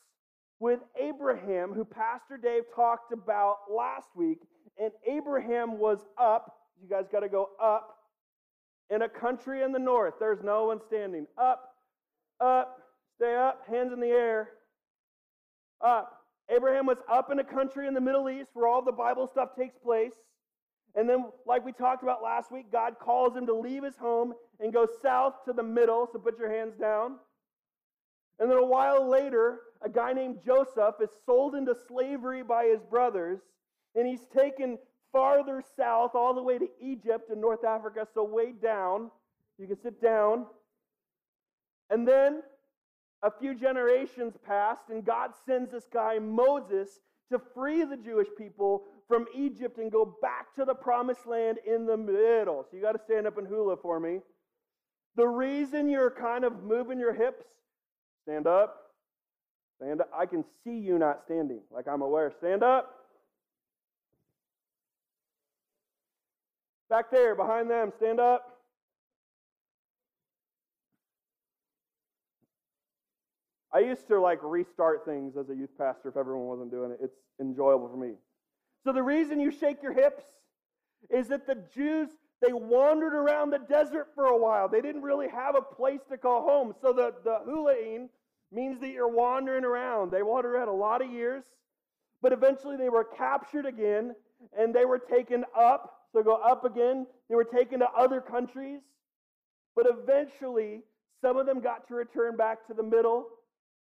with 0.61 0.81
Abraham, 1.01 1.73
who 1.73 1.85
Pastor 1.85 2.37
Dave 2.37 2.63
talked 2.75 3.13
about 3.13 3.57
last 3.69 4.09
week. 4.15 4.39
And 4.79 4.93
Abraham 5.07 5.79
was 5.79 5.99
up. 6.19 6.55
You 6.83 6.89
guys 6.89 7.07
got 7.11 7.21
to 7.21 7.29
go 7.29 7.51
up 7.63 7.97
in 8.91 9.03
a 9.03 9.09
country 9.09 9.63
in 9.63 9.73
the 9.73 9.79
north. 9.79 10.15
There's 10.21 10.43
no 10.43 10.67
one 10.67 10.81
standing. 10.87 11.27
Up, 11.39 11.75
up, 12.41 12.79
stay 13.17 13.35
up, 13.35 13.63
hands 13.69 13.93
in 13.93 14.01
the 14.01 14.09
air. 14.09 14.51
Up. 15.85 16.13
Abraham 16.55 16.87
was 16.87 16.99
up 17.11 17.33
in 17.33 17.39
a 17.39 17.45
country 17.45 17.89
in 17.89 17.95
the 17.95 18.01
Middle 18.01 18.31
East 18.31 18.51
where 18.53 18.69
all 18.69 18.83
the 18.83 18.93
Bible 18.93 19.27
stuff 19.27 19.57
takes 19.59 19.77
place. 19.79 20.13
And 20.95 21.09
then, 21.09 21.27
like 21.47 21.65
we 21.65 21.73
talked 21.73 22.03
about 22.03 22.23
last 22.23 22.53
week, 22.53 22.71
God 22.73 22.95
calls 23.01 23.37
him 23.37 23.47
to 23.47 23.55
leave 23.55 23.83
his 23.83 23.97
home 23.97 24.33
and 24.61 24.73
go 24.73 24.87
south 25.03 25.45
to 25.45 25.53
the 25.53 25.63
middle. 25.63 26.09
So 26.11 26.19
put 26.19 26.39
your 26.39 26.51
hands 26.51 26.75
down. 26.81 27.17
And 28.39 28.51
then 28.51 28.59
a 28.59 28.65
while 28.65 29.09
later, 29.09 29.61
a 29.83 29.89
guy 29.89 30.13
named 30.13 30.39
Joseph 30.45 30.97
is 31.03 31.11
sold 31.25 31.55
into 31.55 31.75
slavery 31.89 32.43
by 32.43 32.67
his 32.67 32.81
brothers, 32.83 33.41
and 33.97 34.07
he's 34.07 34.27
taken 34.35 34.79
farther 35.13 35.63
south, 35.77 36.15
all 36.15 36.35
the 36.35 36.43
way 36.43 36.59
to 36.59 36.69
Egypt 36.81 37.31
and 37.31 37.41
North 37.41 37.65
Africa, 37.65 38.07
so 38.13 38.23
way 38.23 38.53
down. 38.53 39.11
You 39.59 39.67
can 39.67 39.81
sit 39.81 40.01
down. 40.01 40.47
And 41.91 42.07
then 42.07 42.43
a 43.23 43.31
few 43.31 43.55
generations 43.55 44.35
passed, 44.47 44.91
and 44.91 45.05
God 45.05 45.31
sends 45.47 45.71
this 45.73 45.89
guy, 45.93 46.19
Moses, 46.19 47.01
to 47.33 47.41
free 47.55 47.85
the 47.85 47.97
Jewish 47.97 48.29
people 48.37 48.85
from 49.09 49.27
Egypt 49.35 49.79
and 49.79 49.91
go 49.91 50.17
back 50.21 50.55
to 50.57 50.65
the 50.65 50.75
promised 50.75 51.27
land 51.27 51.59
in 51.67 51.87
the 51.87 51.97
middle. 51.97 52.65
So 52.71 52.77
you 52.77 52.83
got 52.83 52.93
to 52.93 53.03
stand 53.05 53.27
up 53.27 53.39
and 53.39 53.47
hula 53.47 53.77
for 53.77 53.99
me. 53.99 54.21
The 55.17 55.27
reason 55.27 55.89
you're 55.89 56.11
kind 56.11 56.45
of 56.45 56.63
moving 56.63 56.99
your 57.01 57.15
hips, 57.15 57.47
stand 58.25 58.47
up. 58.47 58.77
Stand 59.81 60.01
up. 60.03 60.11
I 60.17 60.27
can 60.27 60.45
see 60.63 60.79
you 60.79 60.99
not 60.99 61.23
standing, 61.25 61.61
like 61.71 61.87
I'm 61.89 62.03
aware. 62.03 62.31
Stand 62.39 62.63
up. 62.63 62.95
Back 66.89 67.11
there, 67.11 67.35
behind 67.35 67.71
them, 67.71 67.93
stand 67.97 68.21
up. 68.21 68.53
I 73.73 73.81
used 73.81 74.07
to 74.09 74.21
like 74.21 74.39
restart 74.43 75.05
things 75.05 75.37
as 75.37 75.51
a 75.51 75.55
youth 75.55 75.77
pastor 75.77 76.09
if 76.09 76.17
everyone 76.17 76.47
wasn't 76.47 76.71
doing 76.71 76.93
it. 76.93 76.99
It's 77.03 77.19
enjoyable 77.41 77.89
for 77.89 77.97
me. 77.97 78.13
So 78.85 78.93
the 78.93 79.03
reason 79.03 79.41
you 79.41 79.51
shake 79.51 79.83
your 79.83 79.93
hips 79.93 80.25
is 81.11 81.29
that 81.29 81.47
the 81.47 81.59
Jews 81.75 82.09
they 82.43 82.53
wandered 82.53 83.15
around 83.15 83.51
the 83.51 83.59
desert 83.59 84.09
for 84.15 84.27
a 84.27 84.37
while. 84.37 84.69
They 84.69 84.81
didn't 84.81 85.03
really 85.03 85.29
have 85.29 85.57
a 85.57 85.63
place 85.63 86.01
to 86.11 86.19
call 86.19 86.43
home. 86.43 86.75
So 86.83 86.93
the, 86.93 87.15
the 87.25 87.39
hulaing 87.49 88.09
means 88.53 88.81
that 88.81 88.91
you're 88.91 89.09
wandering 89.09 89.65
around. 89.65 90.11
They 90.11 90.23
wandered 90.23 90.55
around 90.55 90.69
a 90.69 90.75
lot 90.75 91.03
of 91.03 91.11
years, 91.11 91.45
but 92.21 92.33
eventually 92.33 92.77
they 92.77 92.91
were 92.91 93.05
captured 93.05 93.65
again 93.65 94.15
and 94.59 94.75
they 94.75 94.85
were 94.85 94.99
taken 94.99 95.45
up. 95.57 95.96
So 96.13 96.23
go 96.23 96.37
up 96.37 96.65
again. 96.65 97.07
They 97.29 97.35
were 97.35 97.45
taken 97.45 97.81
to 97.81 97.87
other 97.97 98.21
countries, 98.21 98.81
but 99.75 99.87
eventually 99.89 100.83
some 101.21 101.37
of 101.37 101.47
them 101.47 101.61
got 101.61 101.87
to 101.89 101.95
return 101.95 102.37
back 102.37 102.67
to 102.69 102.75
the 102.75 102.83
middle 102.83 103.27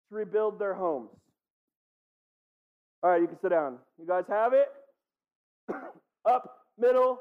to 0.08 0.14
rebuild 0.14 0.58
their 0.58 0.75
homes. 0.75 1.11
All 3.02 3.11
right, 3.11 3.20
you 3.20 3.28
can 3.28 3.38
sit 3.40 3.50
down. 3.50 3.78
You 4.00 4.06
guys 4.06 4.25
have 4.28 4.52
it? 4.52 4.68
up, 6.28 6.64
middle, 6.78 7.18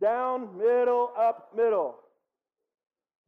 down, 0.00 0.56
middle, 0.56 1.10
up, 1.18 1.50
middle. 1.54 1.96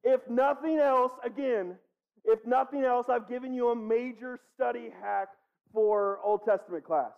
If 0.05 0.21
nothing 0.31 0.79
else, 0.79 1.13
again, 1.25 1.77
if 2.25 2.39
nothing 2.47 2.85
else, 2.85 3.07
I've 3.09 3.29
given 3.29 3.53
you 3.53 3.71
a 3.71 3.77
major 3.77 4.39
study 4.55 4.91
hack 5.03 5.29
for 5.73 6.19
Old 6.25 6.45
Testament 6.45 6.85
class. 6.85 7.11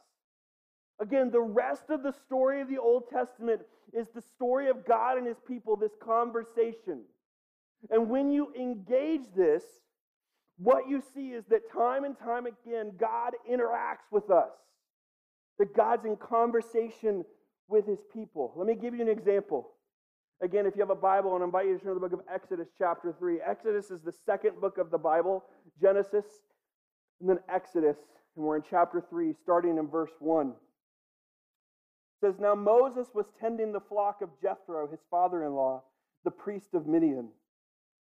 Again, 1.01 1.31
the 1.31 1.41
rest 1.41 1.85
of 1.89 2.03
the 2.03 2.13
story 2.27 2.61
of 2.61 2.69
the 2.69 2.79
Old 2.79 3.05
Testament 3.09 3.63
is 3.93 4.07
the 4.15 4.21
story 4.21 4.69
of 4.69 4.87
God 4.87 5.17
and 5.19 5.27
his 5.27 5.39
people, 5.47 5.77
this 5.77 5.97
conversation. 6.03 7.03
And 7.91 8.11
when 8.11 8.31
you 8.31 8.53
engage 8.55 9.23
this, 9.35 9.65
what 10.59 10.89
you 10.89 11.03
see 11.15 11.31
is 11.31 11.45
that 11.49 11.73
time 11.73 12.05
and 12.05 12.19
time 12.19 12.45
again, 12.47 12.93
God 13.01 13.33
interacts 13.51 14.11
with 14.13 14.31
us, 14.31 14.51
that 15.59 15.75
God's 15.75 16.05
in 16.05 16.17
conversation 16.17 17.25
with 17.67 17.87
his 17.87 18.01
people. 18.13 18.53
Let 18.57 18.67
me 18.67 18.75
give 18.75 18.95
you 18.95 19.01
an 19.01 19.09
example. 19.09 19.71
Again, 20.43 20.67
if 20.67 20.75
you 20.75 20.81
have 20.81 20.91
a 20.91 20.95
Bible, 20.95 21.35
and 21.35 21.43
I 21.43 21.47
invite 21.47 21.67
you 21.67 21.79
to 21.79 21.85
turn 21.85 21.95
to 21.95 22.01
the 22.01 22.09
book 22.09 22.13
of 22.13 22.27
Exodus, 22.33 22.69
chapter 22.77 23.15
3. 23.19 23.39
Exodus 23.47 23.91
is 23.91 24.03
the 24.03 24.13
second 24.27 24.61
book 24.61 24.77
of 24.77 24.91
the 24.91 24.99
Bible, 24.99 25.45
Genesis, 25.81 26.27
and 27.21 27.29
then 27.29 27.39
Exodus. 27.49 27.97
And 28.37 28.45
we're 28.45 28.57
in 28.57 28.63
chapter 28.69 29.03
3, 29.09 29.35
starting 29.43 29.79
in 29.79 29.89
verse 29.89 30.13
1. 30.19 30.53
Says, 32.21 32.35
Now 32.39 32.55
Moses 32.55 33.09
was 33.15 33.27
tending 33.41 33.73
the 33.73 33.81
flock 33.81 34.21
of 34.23 34.29
Jethro, 34.43 34.89
his 34.89 35.01
father 35.11 35.45
in 35.45 35.55
law, 35.55 35.83
the 36.25 36.31
priest 36.31 36.75
of 36.75 36.87
Midian. 36.87 37.29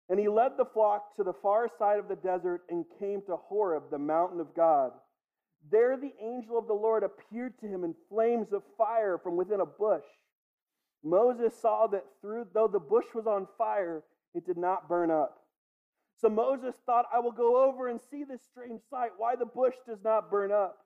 And 0.09 0.19
he 0.19 0.27
led 0.27 0.57
the 0.57 0.65
flock 0.65 1.15
to 1.15 1.23
the 1.23 1.33
far 1.33 1.69
side 1.79 1.97
of 1.97 2.07
the 2.07 2.15
desert 2.15 2.63
and 2.69 2.85
came 2.99 3.21
to 3.23 3.37
Horeb, 3.37 3.89
the 3.89 3.97
mountain 3.97 4.39
of 4.39 4.55
God. 4.55 4.91
There 5.71 5.97
the 5.97 6.13
angel 6.21 6.57
of 6.57 6.67
the 6.67 6.73
Lord 6.73 7.03
appeared 7.03 7.57
to 7.59 7.67
him 7.67 7.83
in 7.83 7.95
flames 8.09 8.51
of 8.51 8.63
fire 8.77 9.17
from 9.17 9.37
within 9.37 9.61
a 9.61 9.65
bush. 9.65 10.03
Moses 11.03 11.53
saw 11.59 11.87
that 11.87 12.05
through 12.21 12.47
though 12.53 12.67
the 12.67 12.79
bush 12.79 13.05
was 13.15 13.27
on 13.27 13.47
fire, 13.57 14.03
it 14.35 14.45
did 14.45 14.57
not 14.57 14.89
burn 14.89 15.09
up. 15.09 15.39
So 16.19 16.29
Moses 16.29 16.75
thought, 16.85 17.05
I 17.13 17.19
will 17.19 17.31
go 17.31 17.63
over 17.63 17.89
and 17.89 17.99
see 18.09 18.23
this 18.23 18.41
strange 18.43 18.81
sight, 18.89 19.11
why 19.17 19.35
the 19.35 19.45
bush 19.45 19.75
does 19.87 19.99
not 20.03 20.31
burn 20.31 20.51
up. 20.51 20.85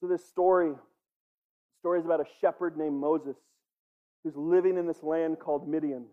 So, 0.00 0.08
this 0.08 0.24
story, 0.24 0.72
story 1.80 2.00
is 2.00 2.04
about 2.04 2.20
a 2.20 2.26
shepherd 2.40 2.76
named 2.76 3.00
Moses 3.00 3.36
who's 4.22 4.36
living 4.36 4.76
in 4.76 4.86
this 4.86 5.02
land 5.02 5.38
called 5.38 5.68
Midian. 5.68 6.06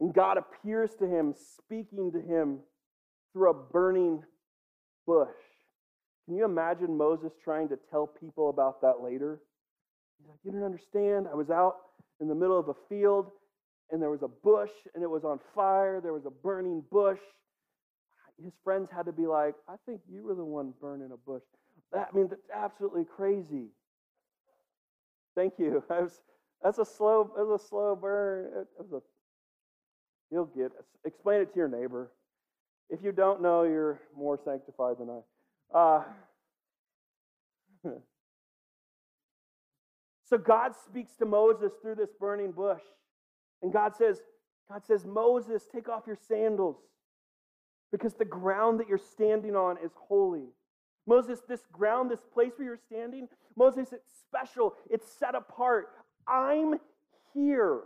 And 0.00 0.12
God 0.12 0.36
appears 0.36 0.94
to 0.98 1.06
him, 1.06 1.34
speaking 1.58 2.12
to 2.12 2.20
him 2.20 2.58
through 3.32 3.50
a 3.50 3.54
burning 3.54 4.22
bush. 5.06 5.28
Can 6.24 6.36
you 6.36 6.44
imagine 6.44 6.96
Moses 6.96 7.32
trying 7.42 7.68
to 7.68 7.78
tell 7.90 8.06
people 8.06 8.50
about 8.50 8.80
that 8.82 9.00
later? 9.02 9.40
He's 10.18 10.28
like, 10.28 10.38
You 10.42 10.52
don't 10.52 10.64
understand. 10.64 11.28
I 11.30 11.34
was 11.34 11.50
out 11.50 11.76
in 12.20 12.28
the 12.28 12.34
middle 12.34 12.58
of 12.58 12.68
a 12.68 12.74
field 12.88 13.30
and 13.90 14.02
there 14.02 14.10
was 14.10 14.22
a 14.22 14.28
bush 14.28 14.70
and 14.94 15.02
it 15.02 15.10
was 15.10 15.24
on 15.24 15.38
fire. 15.54 16.00
There 16.00 16.12
was 16.12 16.26
a 16.26 16.30
burning 16.30 16.82
bush. 16.90 17.20
His 18.42 18.52
friends 18.64 18.90
had 18.90 19.06
to 19.06 19.12
be 19.12 19.26
like, 19.26 19.54
I 19.68 19.76
think 19.86 20.00
you 20.10 20.24
were 20.24 20.34
the 20.34 20.44
one 20.44 20.74
burning 20.80 21.10
a 21.12 21.16
bush. 21.16 21.42
That, 21.92 22.08
I 22.12 22.16
mean, 22.16 22.28
that's 22.28 22.48
absolutely 22.54 23.04
crazy. 23.04 23.68
Thank 25.34 25.54
you. 25.58 25.82
Was, 25.90 26.20
that's 26.62 26.78
a 26.78 26.84
slow, 26.84 27.30
was 27.36 27.60
a 27.60 27.64
slow 27.68 27.94
burn. 27.94 28.66
A, 28.80 29.00
you'll 30.30 30.46
get. 30.46 30.72
Explain 31.04 31.42
it 31.42 31.52
to 31.52 31.58
your 31.58 31.68
neighbor. 31.68 32.10
If 32.88 33.02
you 33.02 33.12
don't 33.12 33.42
know, 33.42 33.64
you're 33.64 34.00
more 34.16 34.38
sanctified 34.42 34.96
than 34.98 35.10
I. 35.10 35.78
Uh, 35.78 36.02
so 40.28 40.38
God 40.38 40.72
speaks 40.86 41.14
to 41.16 41.26
Moses 41.26 41.72
through 41.82 41.96
this 41.96 42.10
burning 42.18 42.52
bush. 42.52 42.82
And 43.62 43.72
God 43.72 43.94
says, 43.94 44.22
God 44.70 44.84
says, 44.86 45.04
Moses, 45.04 45.66
take 45.70 45.88
off 45.88 46.04
your 46.06 46.18
sandals 46.28 46.76
because 47.92 48.14
the 48.14 48.24
ground 48.24 48.80
that 48.80 48.88
you're 48.88 48.98
standing 48.98 49.56
on 49.56 49.76
is 49.84 49.92
holy. 49.94 50.48
Moses, 51.06 51.40
this 51.48 51.62
ground, 51.72 52.10
this 52.10 52.24
place 52.32 52.52
where 52.56 52.68
you're 52.68 52.76
standing, 52.76 53.28
Moses, 53.56 53.92
it's 53.92 54.10
special, 54.20 54.74
it's 54.90 55.10
set 55.18 55.34
apart. 55.34 55.88
I'm 56.28 56.80
here. 57.32 57.80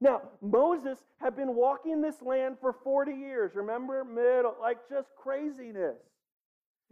Now, 0.00 0.22
Moses 0.40 0.98
had 1.20 1.36
been 1.36 1.54
walking 1.54 2.00
this 2.00 2.22
land 2.22 2.56
for 2.60 2.74
40 2.84 3.12
years. 3.12 3.52
Remember? 3.54 4.04
Middle, 4.04 4.56
like 4.60 4.78
just 4.88 5.08
craziness. 5.16 5.96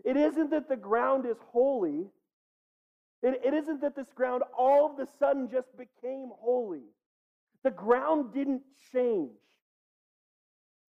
It 0.04 0.16
isn't 0.16 0.50
that 0.50 0.68
the 0.68 0.76
ground 0.76 1.26
is 1.26 1.36
holy. 1.52 2.06
It, 3.22 3.40
it 3.44 3.52
isn't 3.52 3.80
that 3.82 3.96
this 3.96 4.12
ground 4.14 4.42
all 4.56 4.92
of 4.92 4.98
a 4.98 5.10
sudden 5.18 5.48
just 5.50 5.68
became 5.76 6.30
holy. 6.40 6.84
The 7.64 7.70
ground 7.70 8.32
didn't 8.32 8.62
change. 8.92 9.32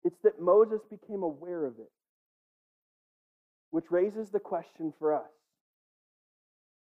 It's 0.04 0.20
that 0.24 0.40
Moses 0.40 0.82
became 0.90 1.24
aware 1.24 1.66
of 1.66 1.74
it. 1.80 1.92
Which 3.72 3.90
raises 3.90 4.30
the 4.30 4.40
question 4.40 4.94
for 5.00 5.14
us 5.14 5.32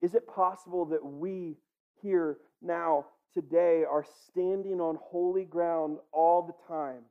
Is 0.02 0.14
it 0.14 0.28
possible 0.28 0.86
that 0.86 1.06
we 1.06 1.58
here 2.02 2.38
now, 2.62 3.06
today, 3.34 3.84
are 3.90 4.06
standing 4.28 4.82
on 4.82 4.98
holy 5.02 5.46
ground 5.46 5.98
all 6.12 6.42
the 6.42 6.74
time? 6.74 7.04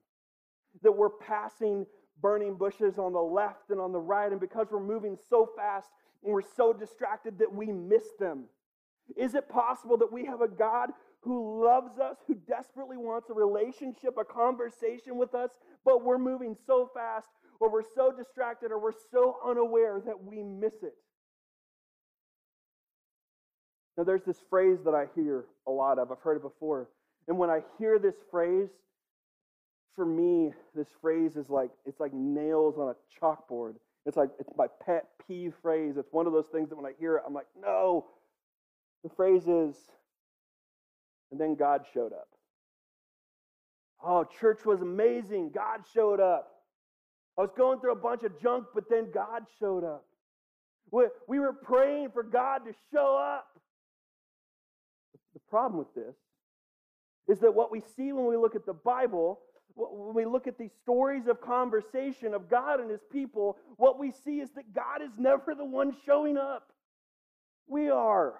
That 0.83 0.93
we're 0.93 1.09
passing 1.09 1.87
burning 2.21 2.57
bushes 2.57 2.99
on 2.99 3.13
the 3.13 3.19
left 3.19 3.71
and 3.71 3.81
on 3.81 3.93
the 3.93 3.99
right, 3.99 4.31
and 4.31 4.41
because 4.41 4.69
we're 4.71 4.81
moving 4.81 5.17
so 5.29 5.49
fast 5.57 5.89
and 6.23 6.33
we're 6.33 6.43
so 6.57 6.73
distracted 6.73 7.39
that 7.39 7.53
we 7.53 7.67
miss 7.73 8.05
them? 8.19 8.45
Is 9.17 9.35
it 9.35 9.49
possible 9.49 9.97
that 9.99 10.13
we 10.13 10.27
have 10.27 10.41
a 10.41 10.49
God 10.49 10.91
who 11.23 11.65
loves 11.65 11.99
us, 11.99 12.17
who 12.27 12.35
desperately 12.35 12.97
wants 12.97 13.29
a 13.31 13.35
relationship, 13.35 14.17
a 14.19 14.25
conversation 14.25 15.17
with 15.17 15.35
us, 15.35 15.51
but 15.85 16.05
we're 16.05 16.19
moving 16.19 16.57
so 16.67 16.91
fast 16.95 17.29
or 17.61 17.71
we're 17.71 17.83
so 17.95 18.11
distracted 18.11 18.73
or 18.73 18.81
we're 18.81 18.93
so 19.13 19.37
unaware 19.47 20.01
that 20.05 20.25
we 20.25 20.43
miss 20.43 20.73
it. 20.83 20.95
Now, 23.97 24.05
there's 24.05 24.25
this 24.25 24.43
phrase 24.49 24.79
that 24.87 24.95
I 24.95 25.07
hear 25.15 25.45
a 25.67 25.71
lot 25.71 25.99
of. 25.99 26.11
I've 26.11 26.21
heard 26.21 26.37
it 26.39 26.43
before. 26.43 26.89
And 27.29 27.39
when 27.39 27.51
I 27.51 27.61
hear 27.79 27.99
this 27.99 28.15
phrase, 28.31 28.71
for 29.95 30.07
me, 30.07 30.53
this 30.75 30.89
phrase 31.03 31.37
is 31.37 31.51
like 31.51 31.71
it's 31.85 32.01
like 32.01 32.15
nails 32.15 32.79
on 32.79 32.89
a 32.89 32.95
chalkboard. 33.21 33.75
It's 34.07 34.17
like 34.17 34.31
it's 34.39 34.49
my 34.57 34.67
pet 34.85 35.05
peeve 35.27 35.55
phrase. 35.61 35.97
It's 35.99 36.13
one 36.13 36.27
of 36.27 36.33
those 36.33 36.47
things 36.51 36.71
that 36.71 36.77
when 36.77 36.87
I 36.87 36.93
hear 36.99 37.17
it, 37.17 37.25
I'm 37.27 37.35
like, 37.35 37.49
no. 37.61 38.07
The 39.03 39.11
phrase 39.11 39.47
is, 39.47 39.77
and 41.31 41.39
then 41.39 41.55
God 41.55 41.85
showed 41.93 42.13
up. 42.13 42.29
Oh, 44.03 44.25
church 44.25 44.65
was 44.65 44.81
amazing. 44.81 45.51
God 45.55 45.81
showed 45.93 46.21
up. 46.21 46.60
I 47.41 47.43
was 47.45 47.53
going 47.57 47.81
through 47.81 47.93
a 47.93 47.97
bunch 47.97 48.23
of 48.23 48.39
junk, 48.39 48.67
but 48.75 48.91
then 48.91 49.11
God 49.15 49.47
showed 49.59 49.83
up. 49.83 50.05
We 50.93 51.39
were 51.39 51.55
praying 51.55 52.11
for 52.13 52.23
God 52.23 52.67
to 52.67 52.75
show 52.93 53.17
up. 53.17 53.47
The 55.33 55.41
problem 55.49 55.79
with 55.79 55.95
this 55.95 56.15
is 57.29 57.39
that 57.39 57.55
what 57.55 57.73
we 57.73 57.83
see 57.97 58.13
when 58.13 58.27
we 58.27 58.37
look 58.37 58.57
at 58.57 58.67
the 58.67 58.75
Bible, 58.75 59.41
when 59.75 60.13
we 60.13 60.27
look 60.27 60.49
at 60.49 60.59
these 60.59 60.73
stories 60.83 61.29
of 61.29 61.41
conversation 61.41 62.35
of 62.35 62.51
God 62.51 62.79
and 62.79 62.91
his 62.91 63.01
people, 63.11 63.57
what 63.79 63.99
we 63.99 64.13
see 64.23 64.41
is 64.41 64.51
that 64.51 64.75
God 64.75 65.01
is 65.01 65.13
never 65.17 65.55
the 65.55 65.65
one 65.65 65.97
showing 66.05 66.37
up. 66.37 66.71
We 67.67 67.89
are. 67.89 68.35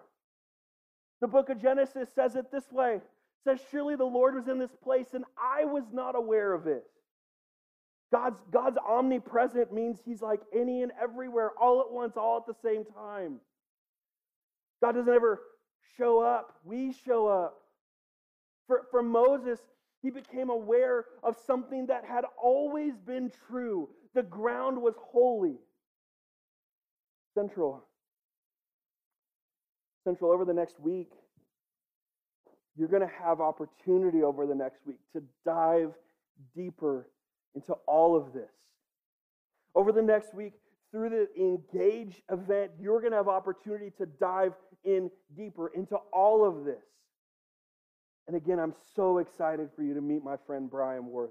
The 1.23 1.29
book 1.29 1.49
of 1.49 1.63
Genesis 1.63 2.11
says 2.15 2.37
it 2.37 2.53
this 2.53 2.71
way. 2.71 2.97
It 2.97 3.03
says, 3.45 3.61
Surely 3.71 3.97
the 3.97 4.05
Lord 4.05 4.35
was 4.35 4.47
in 4.47 4.59
this 4.59 4.77
place, 4.85 5.15
and 5.15 5.25
I 5.43 5.65
was 5.65 5.85
not 5.91 6.17
aware 6.17 6.53
of 6.53 6.67
it. 6.67 6.85
God's, 8.13 8.41
God's 8.51 8.79
omnipresent 8.79 9.73
means 9.73 10.01
he's 10.05 10.21
like 10.21 10.41
any 10.55 10.83
and 10.83 10.93
everywhere, 11.01 11.51
all 11.61 11.81
at 11.81 11.91
once, 11.91 12.17
all 12.17 12.39
at 12.39 12.47
the 12.47 12.61
same 12.69 12.85
time. 12.85 13.37
God 14.83 14.93
doesn't 14.93 15.13
ever 15.13 15.41
show 15.97 16.21
up, 16.21 16.57
we 16.65 16.93
show 16.93 17.29
up. 17.29 17.57
For, 18.67 18.87
for 18.91 19.03
Moses, 19.03 19.61
he 20.03 20.11
became 20.11 20.51
aware 20.51 21.05
of 21.23 21.37
something 21.47 21.87
that 21.87 22.05
had 22.05 22.25
always 22.43 22.95
been 22.97 23.31
true 23.49 23.89
the 24.15 24.23
ground 24.23 24.81
was 24.81 24.95
holy. 24.99 25.57
Central. 27.35 27.85
Central, 30.05 30.33
over 30.33 30.45
the 30.45 30.53
next 30.53 30.81
week, 30.81 31.13
you're 32.77 32.89
going 32.89 33.07
to 33.07 33.15
have 33.23 33.41
opportunity 33.41 34.23
over 34.23 34.47
the 34.47 34.55
next 34.55 34.81
week 34.87 34.99
to 35.13 35.23
dive 35.45 35.93
deeper 36.57 37.07
into 37.55 37.75
all 37.87 38.17
of 38.17 38.33
this. 38.33 38.51
Over 39.75 39.93
the 39.93 40.03
next 40.03 40.35
week, 40.35 40.55
through 40.91 41.11
the 41.11 41.29
Engage 41.41 42.23
event, 42.31 42.73
you're 42.81 43.01
going 43.01 43.13
to 43.13 43.17
have 43.17 43.29
opportunity 43.29 43.93
to 43.99 44.07
dive 44.07 44.53
in 44.85 45.11
deeper 45.37 45.69
into 45.69 45.97
all 46.13 46.45
of 46.45 46.65
this. 46.65 46.83
And 48.27 48.37
again, 48.37 48.59
I'm 48.59 48.75
so 48.95 49.19
excited 49.19 49.71
for 49.75 49.83
you 49.83 49.95
to 49.95 50.01
meet 50.01 50.25
my 50.25 50.37
friend 50.47 50.71
Brian 50.71 51.07
Warth. 51.07 51.31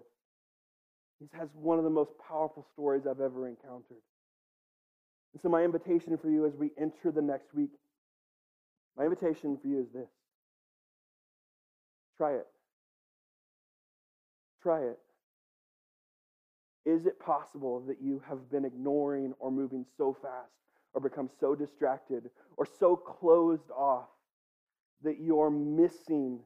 He 1.20 1.28
has 1.38 1.50
one 1.54 1.78
of 1.78 1.84
the 1.84 1.90
most 1.90 2.12
powerful 2.28 2.66
stories 2.74 3.04
I've 3.06 3.20
ever 3.20 3.48
encountered. 3.48 4.02
And 5.34 5.42
so, 5.42 5.50
my 5.50 5.64
invitation 5.64 6.18
for 6.18 6.30
you 6.30 6.46
as 6.46 6.56
we 6.56 6.72
enter 6.80 7.12
the 7.12 7.22
next 7.22 7.54
week, 7.54 7.72
my 8.98 9.04
invitation 9.04 9.58
for 9.62 9.68
you 9.68 9.82
is 9.82 9.88
this 9.94 10.10
try 12.18 12.34
it. 12.34 12.48
Try 14.62 14.82
it. 14.82 15.00
Is 16.90 17.06
it 17.06 17.20
possible 17.20 17.82
that 17.82 18.02
you 18.02 18.20
have 18.28 18.50
been 18.50 18.66
ignoring 18.66 19.36
or 19.38 19.52
moving 19.52 19.86
so 19.96 20.18
fast 20.20 20.50
or 20.96 21.02
become 21.02 21.30
so 21.40 21.54
distracted 21.54 22.32
or 22.58 22.66
so 22.80 22.96
closed 22.96 23.70
off 23.70 24.08
that 25.04 25.20
you're 25.20 25.52
missing 25.52 26.40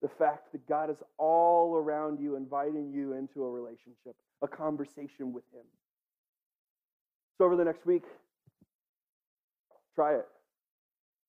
the 0.00 0.08
fact 0.08 0.52
that 0.52 0.66
God 0.68 0.90
is 0.90 0.96
all 1.18 1.74
around 1.76 2.20
you, 2.20 2.36
inviting 2.36 2.92
you 2.92 3.14
into 3.14 3.42
a 3.42 3.50
relationship, 3.50 4.14
a 4.42 4.48
conversation 4.48 5.32
with 5.32 5.42
Him? 5.52 5.64
So, 7.36 7.44
over 7.46 7.56
the 7.56 7.64
next 7.64 7.84
week, 7.84 8.04
try 9.96 10.14
it. 10.14 10.26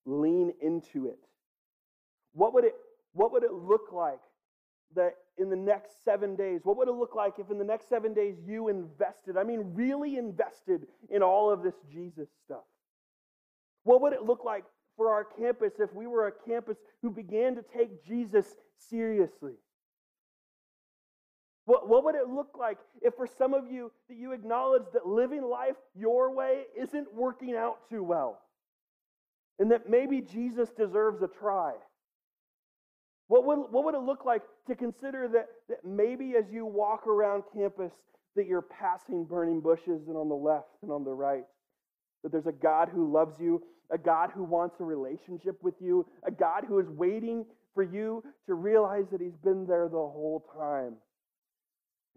Lean 0.05 0.53
into 0.61 1.07
it. 1.07 1.17
What 2.33 2.53
would 2.53 2.63
it, 2.63 2.75
what 3.13 3.33
would 3.33 3.43
it 3.43 3.53
look 3.53 3.91
like 3.91 4.19
that 4.95 5.15
in 5.37 5.49
the 5.49 5.55
next 5.55 6.03
seven 6.03 6.35
days? 6.35 6.61
What 6.63 6.77
would 6.77 6.87
it 6.87 6.93
look 6.93 7.15
like 7.15 7.33
if 7.39 7.49
in 7.49 7.57
the 7.57 7.63
next 7.63 7.89
seven 7.89 8.13
days 8.13 8.35
you 8.45 8.67
invested, 8.67 9.37
I 9.37 9.43
mean, 9.43 9.73
really 9.73 10.17
invested 10.17 10.87
in 11.09 11.21
all 11.23 11.51
of 11.51 11.63
this 11.63 11.75
Jesus 11.91 12.29
stuff? 12.45 12.63
What 13.83 14.01
would 14.01 14.13
it 14.13 14.23
look 14.23 14.43
like 14.45 14.63
for 14.97 15.09
our 15.09 15.23
campus 15.23 15.73
if 15.79 15.93
we 15.93 16.07
were 16.07 16.27
a 16.27 16.49
campus 16.49 16.77
who 17.01 17.09
began 17.09 17.55
to 17.55 17.63
take 17.75 18.05
Jesus 18.05 18.45
seriously? 18.77 19.53
What, 21.65 21.87
what 21.87 22.03
would 22.03 22.15
it 22.15 22.27
look 22.27 22.57
like 22.59 22.77
if 23.01 23.15
for 23.15 23.27
some 23.27 23.53
of 23.53 23.71
you 23.71 23.91
that 24.09 24.17
you 24.17 24.33
acknowledge 24.33 24.83
that 24.93 25.07
living 25.07 25.43
life 25.43 25.75
your 25.95 26.33
way 26.33 26.63
isn't 26.77 27.13
working 27.13 27.55
out 27.55 27.89
too 27.89 28.03
well? 28.03 28.39
And 29.59 29.71
that 29.71 29.89
maybe 29.89 30.21
Jesus 30.21 30.69
deserves 30.71 31.21
a 31.21 31.27
try? 31.27 31.73
What 33.31 33.45
would, 33.45 33.71
what 33.71 33.85
would 33.85 33.95
it 33.95 34.01
look 34.01 34.25
like 34.25 34.41
to 34.67 34.75
consider 34.75 35.29
that, 35.29 35.47
that 35.69 35.85
maybe 35.85 36.33
as 36.37 36.43
you 36.51 36.65
walk 36.65 37.07
around 37.07 37.43
campus, 37.55 37.93
that 38.35 38.45
you're 38.45 38.61
passing 38.61 39.23
burning 39.23 39.61
bushes 39.61 40.09
and 40.09 40.17
on 40.17 40.27
the 40.27 40.35
left 40.35 40.67
and 40.81 40.91
on 40.91 41.05
the 41.05 41.13
right? 41.13 41.45
That 42.23 42.33
there's 42.33 42.47
a 42.47 42.51
God 42.51 42.89
who 42.93 43.09
loves 43.09 43.39
you, 43.39 43.63
a 43.89 43.97
God 43.97 44.31
who 44.35 44.43
wants 44.43 44.75
a 44.81 44.83
relationship 44.83 45.63
with 45.63 45.75
you, 45.79 46.05
a 46.27 46.31
God 46.31 46.65
who 46.67 46.79
is 46.79 46.87
waiting 46.89 47.45
for 47.73 47.83
you 47.83 48.21
to 48.47 48.53
realize 48.53 49.05
that 49.13 49.21
He's 49.21 49.37
been 49.41 49.65
there 49.65 49.87
the 49.87 49.95
whole 49.95 50.45
time. 50.53 50.95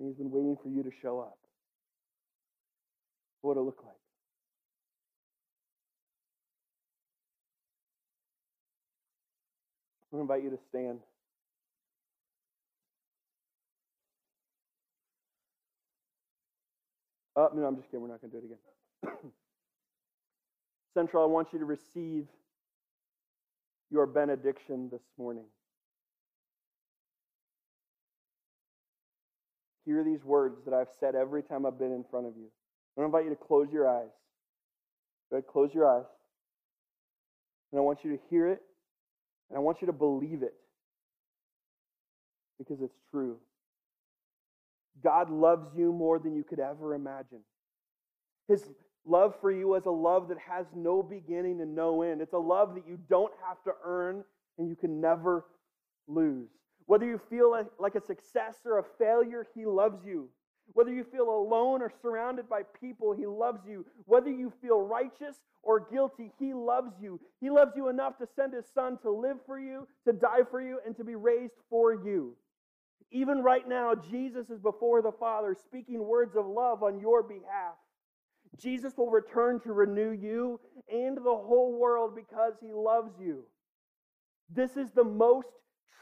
And 0.01 0.09
He's 0.09 0.17
been 0.17 0.33
waiting 0.33 0.57
for 0.61 0.69
you 0.69 0.83
to 0.83 0.91
show 1.01 1.21
up. 1.21 1.39
What 3.43 3.55
would 3.55 3.63
it 3.63 3.67
look 3.67 3.85
like? 3.87 3.94
I'm 10.15 10.19
going 10.19 10.29
to 10.29 10.35
invite 10.35 10.45
you 10.45 10.57
to 10.57 10.63
stand. 10.69 11.01
Oh, 17.35 17.49
no, 17.53 17.65
I'm 17.65 17.75
just 17.75 17.89
kidding. 17.89 18.01
We're 18.01 18.13
not 18.13 18.21
going 18.21 18.31
to 18.31 18.41
do 18.41 18.45
it 18.45 19.11
again. 19.11 19.19
Central, 20.95 21.25
I 21.25 21.27
want 21.27 21.49
you 21.53 21.59
to 21.59 21.65
receive 21.65 22.29
your 23.91 24.07
benediction 24.07 24.89
this 24.89 25.03
morning. 25.19 25.47
Hear 29.85 30.05
these 30.05 30.23
words 30.23 30.61
that 30.65 30.75
I've 30.75 30.93
said 31.01 31.17
every 31.17 31.43
time 31.43 31.67
I've 31.67 31.77
been 31.77 31.93
in 31.93 32.05
front 32.09 32.27
of 32.27 32.37
you. 32.37 32.47
I 32.97 33.01
want 33.01 33.13
to 33.13 33.19
invite 33.19 33.25
you 33.25 33.31
to 33.31 33.45
close 33.49 33.67
your 33.73 33.89
eyes. 33.89 34.13
Go 35.31 35.39
ahead, 35.39 35.49
close 35.49 35.75
your 35.75 35.91
eyes. 35.91 36.07
And 37.73 37.81
I 37.81 37.83
want 37.83 38.05
you 38.05 38.13
to 38.13 38.19
hear 38.31 38.47
it 38.47 38.63
and 39.49 39.57
I 39.57 39.61
want 39.61 39.81
you 39.81 39.87
to 39.87 39.93
believe 39.93 40.43
it 40.43 40.55
because 42.59 42.81
it's 42.81 42.99
true. 43.11 43.37
God 45.03 45.31
loves 45.31 45.69
you 45.77 45.93
more 45.93 46.19
than 46.19 46.35
you 46.35 46.45
could 46.45 46.61
ever 46.61 46.95
imagine. 46.95 47.41
His 48.49 48.65
love 49.05 49.35
for 49.41 49.51
you 49.51 49.75
is 49.75 49.87
a 49.87 49.91
love 49.91 50.29
that 50.29 50.39
has 50.39 50.67
no 50.75 51.03
beginning 51.03 51.61
and 51.61 51.75
no 51.75 52.03
end. 52.03 52.21
It's 52.21 52.33
a 52.33 52.39
love 52.39 52.75
that 52.75 52.87
you 52.87 52.99
don't 53.09 53.33
have 53.47 53.63
to 53.65 53.73
earn 53.85 54.25
and 54.59 54.69
you 54.69 54.77
can 54.77 55.01
never 55.01 55.45
lose. 56.07 56.49
Whether 56.87 57.07
you 57.07 57.21
feel 57.31 57.57
like, 57.79 57.95
a 57.95 58.01
success 58.01 58.57
or 58.65 58.79
a 58.79 58.85
failure, 58.99 59.47
He 59.55 59.65
loves 59.65 60.05
you. 60.07 60.29
Whether 60.73 60.93
you 60.93 61.05
feel 61.05 61.29
alone 61.29 61.83
or 61.83 61.93
surrounded 62.03 62.49
by 62.49 62.63
people, 62.81 63.13
He 63.13 63.27
loves 63.27 63.61
you. 63.67 63.85
Whether 64.07 64.31
you 64.31 64.53
feel 64.63 64.81
righteous 64.81 65.37
or 65.63 65.81
guilty, 65.81 66.33
He 66.39 66.55
loves 66.55 66.93
you. 67.01 67.21
He 67.41 67.51
loves 67.51 67.73
you 67.77 67.89
enough 67.89 68.19
to 68.19 68.27
send 68.35 68.55
His 68.55 68.67
Son 68.75 68.99
to 69.03 69.11
live 69.11 69.37
for 69.47 69.59
you, 69.59 69.87
to 70.07 70.13
die 70.13 70.43
for 70.51 70.61
you, 70.61 70.81
and 70.85 70.97
to 70.97 71.05
be 71.05 71.15
raised 71.15 71.55
for 71.69 71.95
you. 71.95 72.37
Even 73.11 73.43
right 73.43 73.69
now, 73.69 73.95
Jesus 73.95 74.51
is 74.51 74.59
before 74.59 75.03
the 75.03 75.13
Father 75.13 75.55
speaking 75.55 76.05
words 76.05 76.35
of 76.37 76.47
love 76.47 76.83
on 76.83 76.99
your 76.99 77.23
behalf. 77.23 77.75
Jesus 78.59 78.97
will 78.97 79.11
return 79.11 79.61
to 79.61 79.73
renew 79.73 80.11
you 80.11 80.61
and 80.91 81.17
the 81.17 81.23
whole 81.23 81.77
world 81.79 82.15
because 82.15 82.55
He 82.61 82.73
loves 82.73 83.13
you. 83.21 83.45
This 84.51 84.77
is 84.77 84.91
the 84.91 85.05
most 85.05 85.49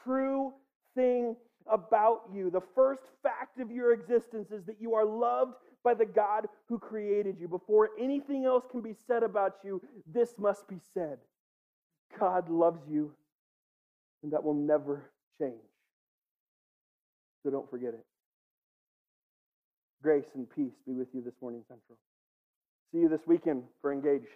true 0.05 0.53
thing 0.95 1.37
about 1.71 2.23
you. 2.33 2.51
The 2.51 2.63
first 2.75 3.03
fact 3.23 3.61
of 3.61 3.71
your 3.71 3.93
existence 3.93 4.51
is 4.51 4.65
that 4.67 4.81
you 4.81 4.95
are 4.95 5.05
loved 5.05 5.55
by 5.85 5.95
the 5.95 6.07
God 6.07 6.47
who 6.69 6.79
created 6.79 7.37
you. 7.41 7.49
Before 7.49 7.91
anything 8.01 8.45
else 8.45 8.65
can 8.71 8.81
be 8.81 8.95
said 9.07 9.23
about 9.23 9.57
you, 9.65 9.83
this 10.07 10.35
must 10.39 10.69
be 10.69 10.79
said 10.95 11.19
God 12.19 12.49
loves 12.49 12.81
you, 12.91 13.13
and 14.23 14.33
that 14.33 14.45
will 14.45 14.55
never 14.55 15.11
change. 15.41 15.55
So 17.43 17.51
don't 17.51 17.69
forget 17.71 17.95
it. 17.95 18.05
Grace 20.03 20.27
and 20.35 20.49
peace 20.49 20.75
be 20.87 20.93
with 20.93 21.09
you 21.15 21.23
this 21.23 21.35
morning, 21.41 21.63
Central. 21.69 21.99
See 22.93 22.99
you 22.99 23.09
this 23.09 23.27
weekend 23.27 23.65
for 23.81 23.93
Engage. 23.93 24.27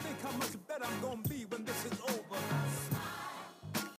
Think 0.00 0.20
how 0.22 0.32
much 0.38 0.52
better 0.66 0.84
I'm 0.84 1.00
gonna 1.00 1.28
be 1.28 1.37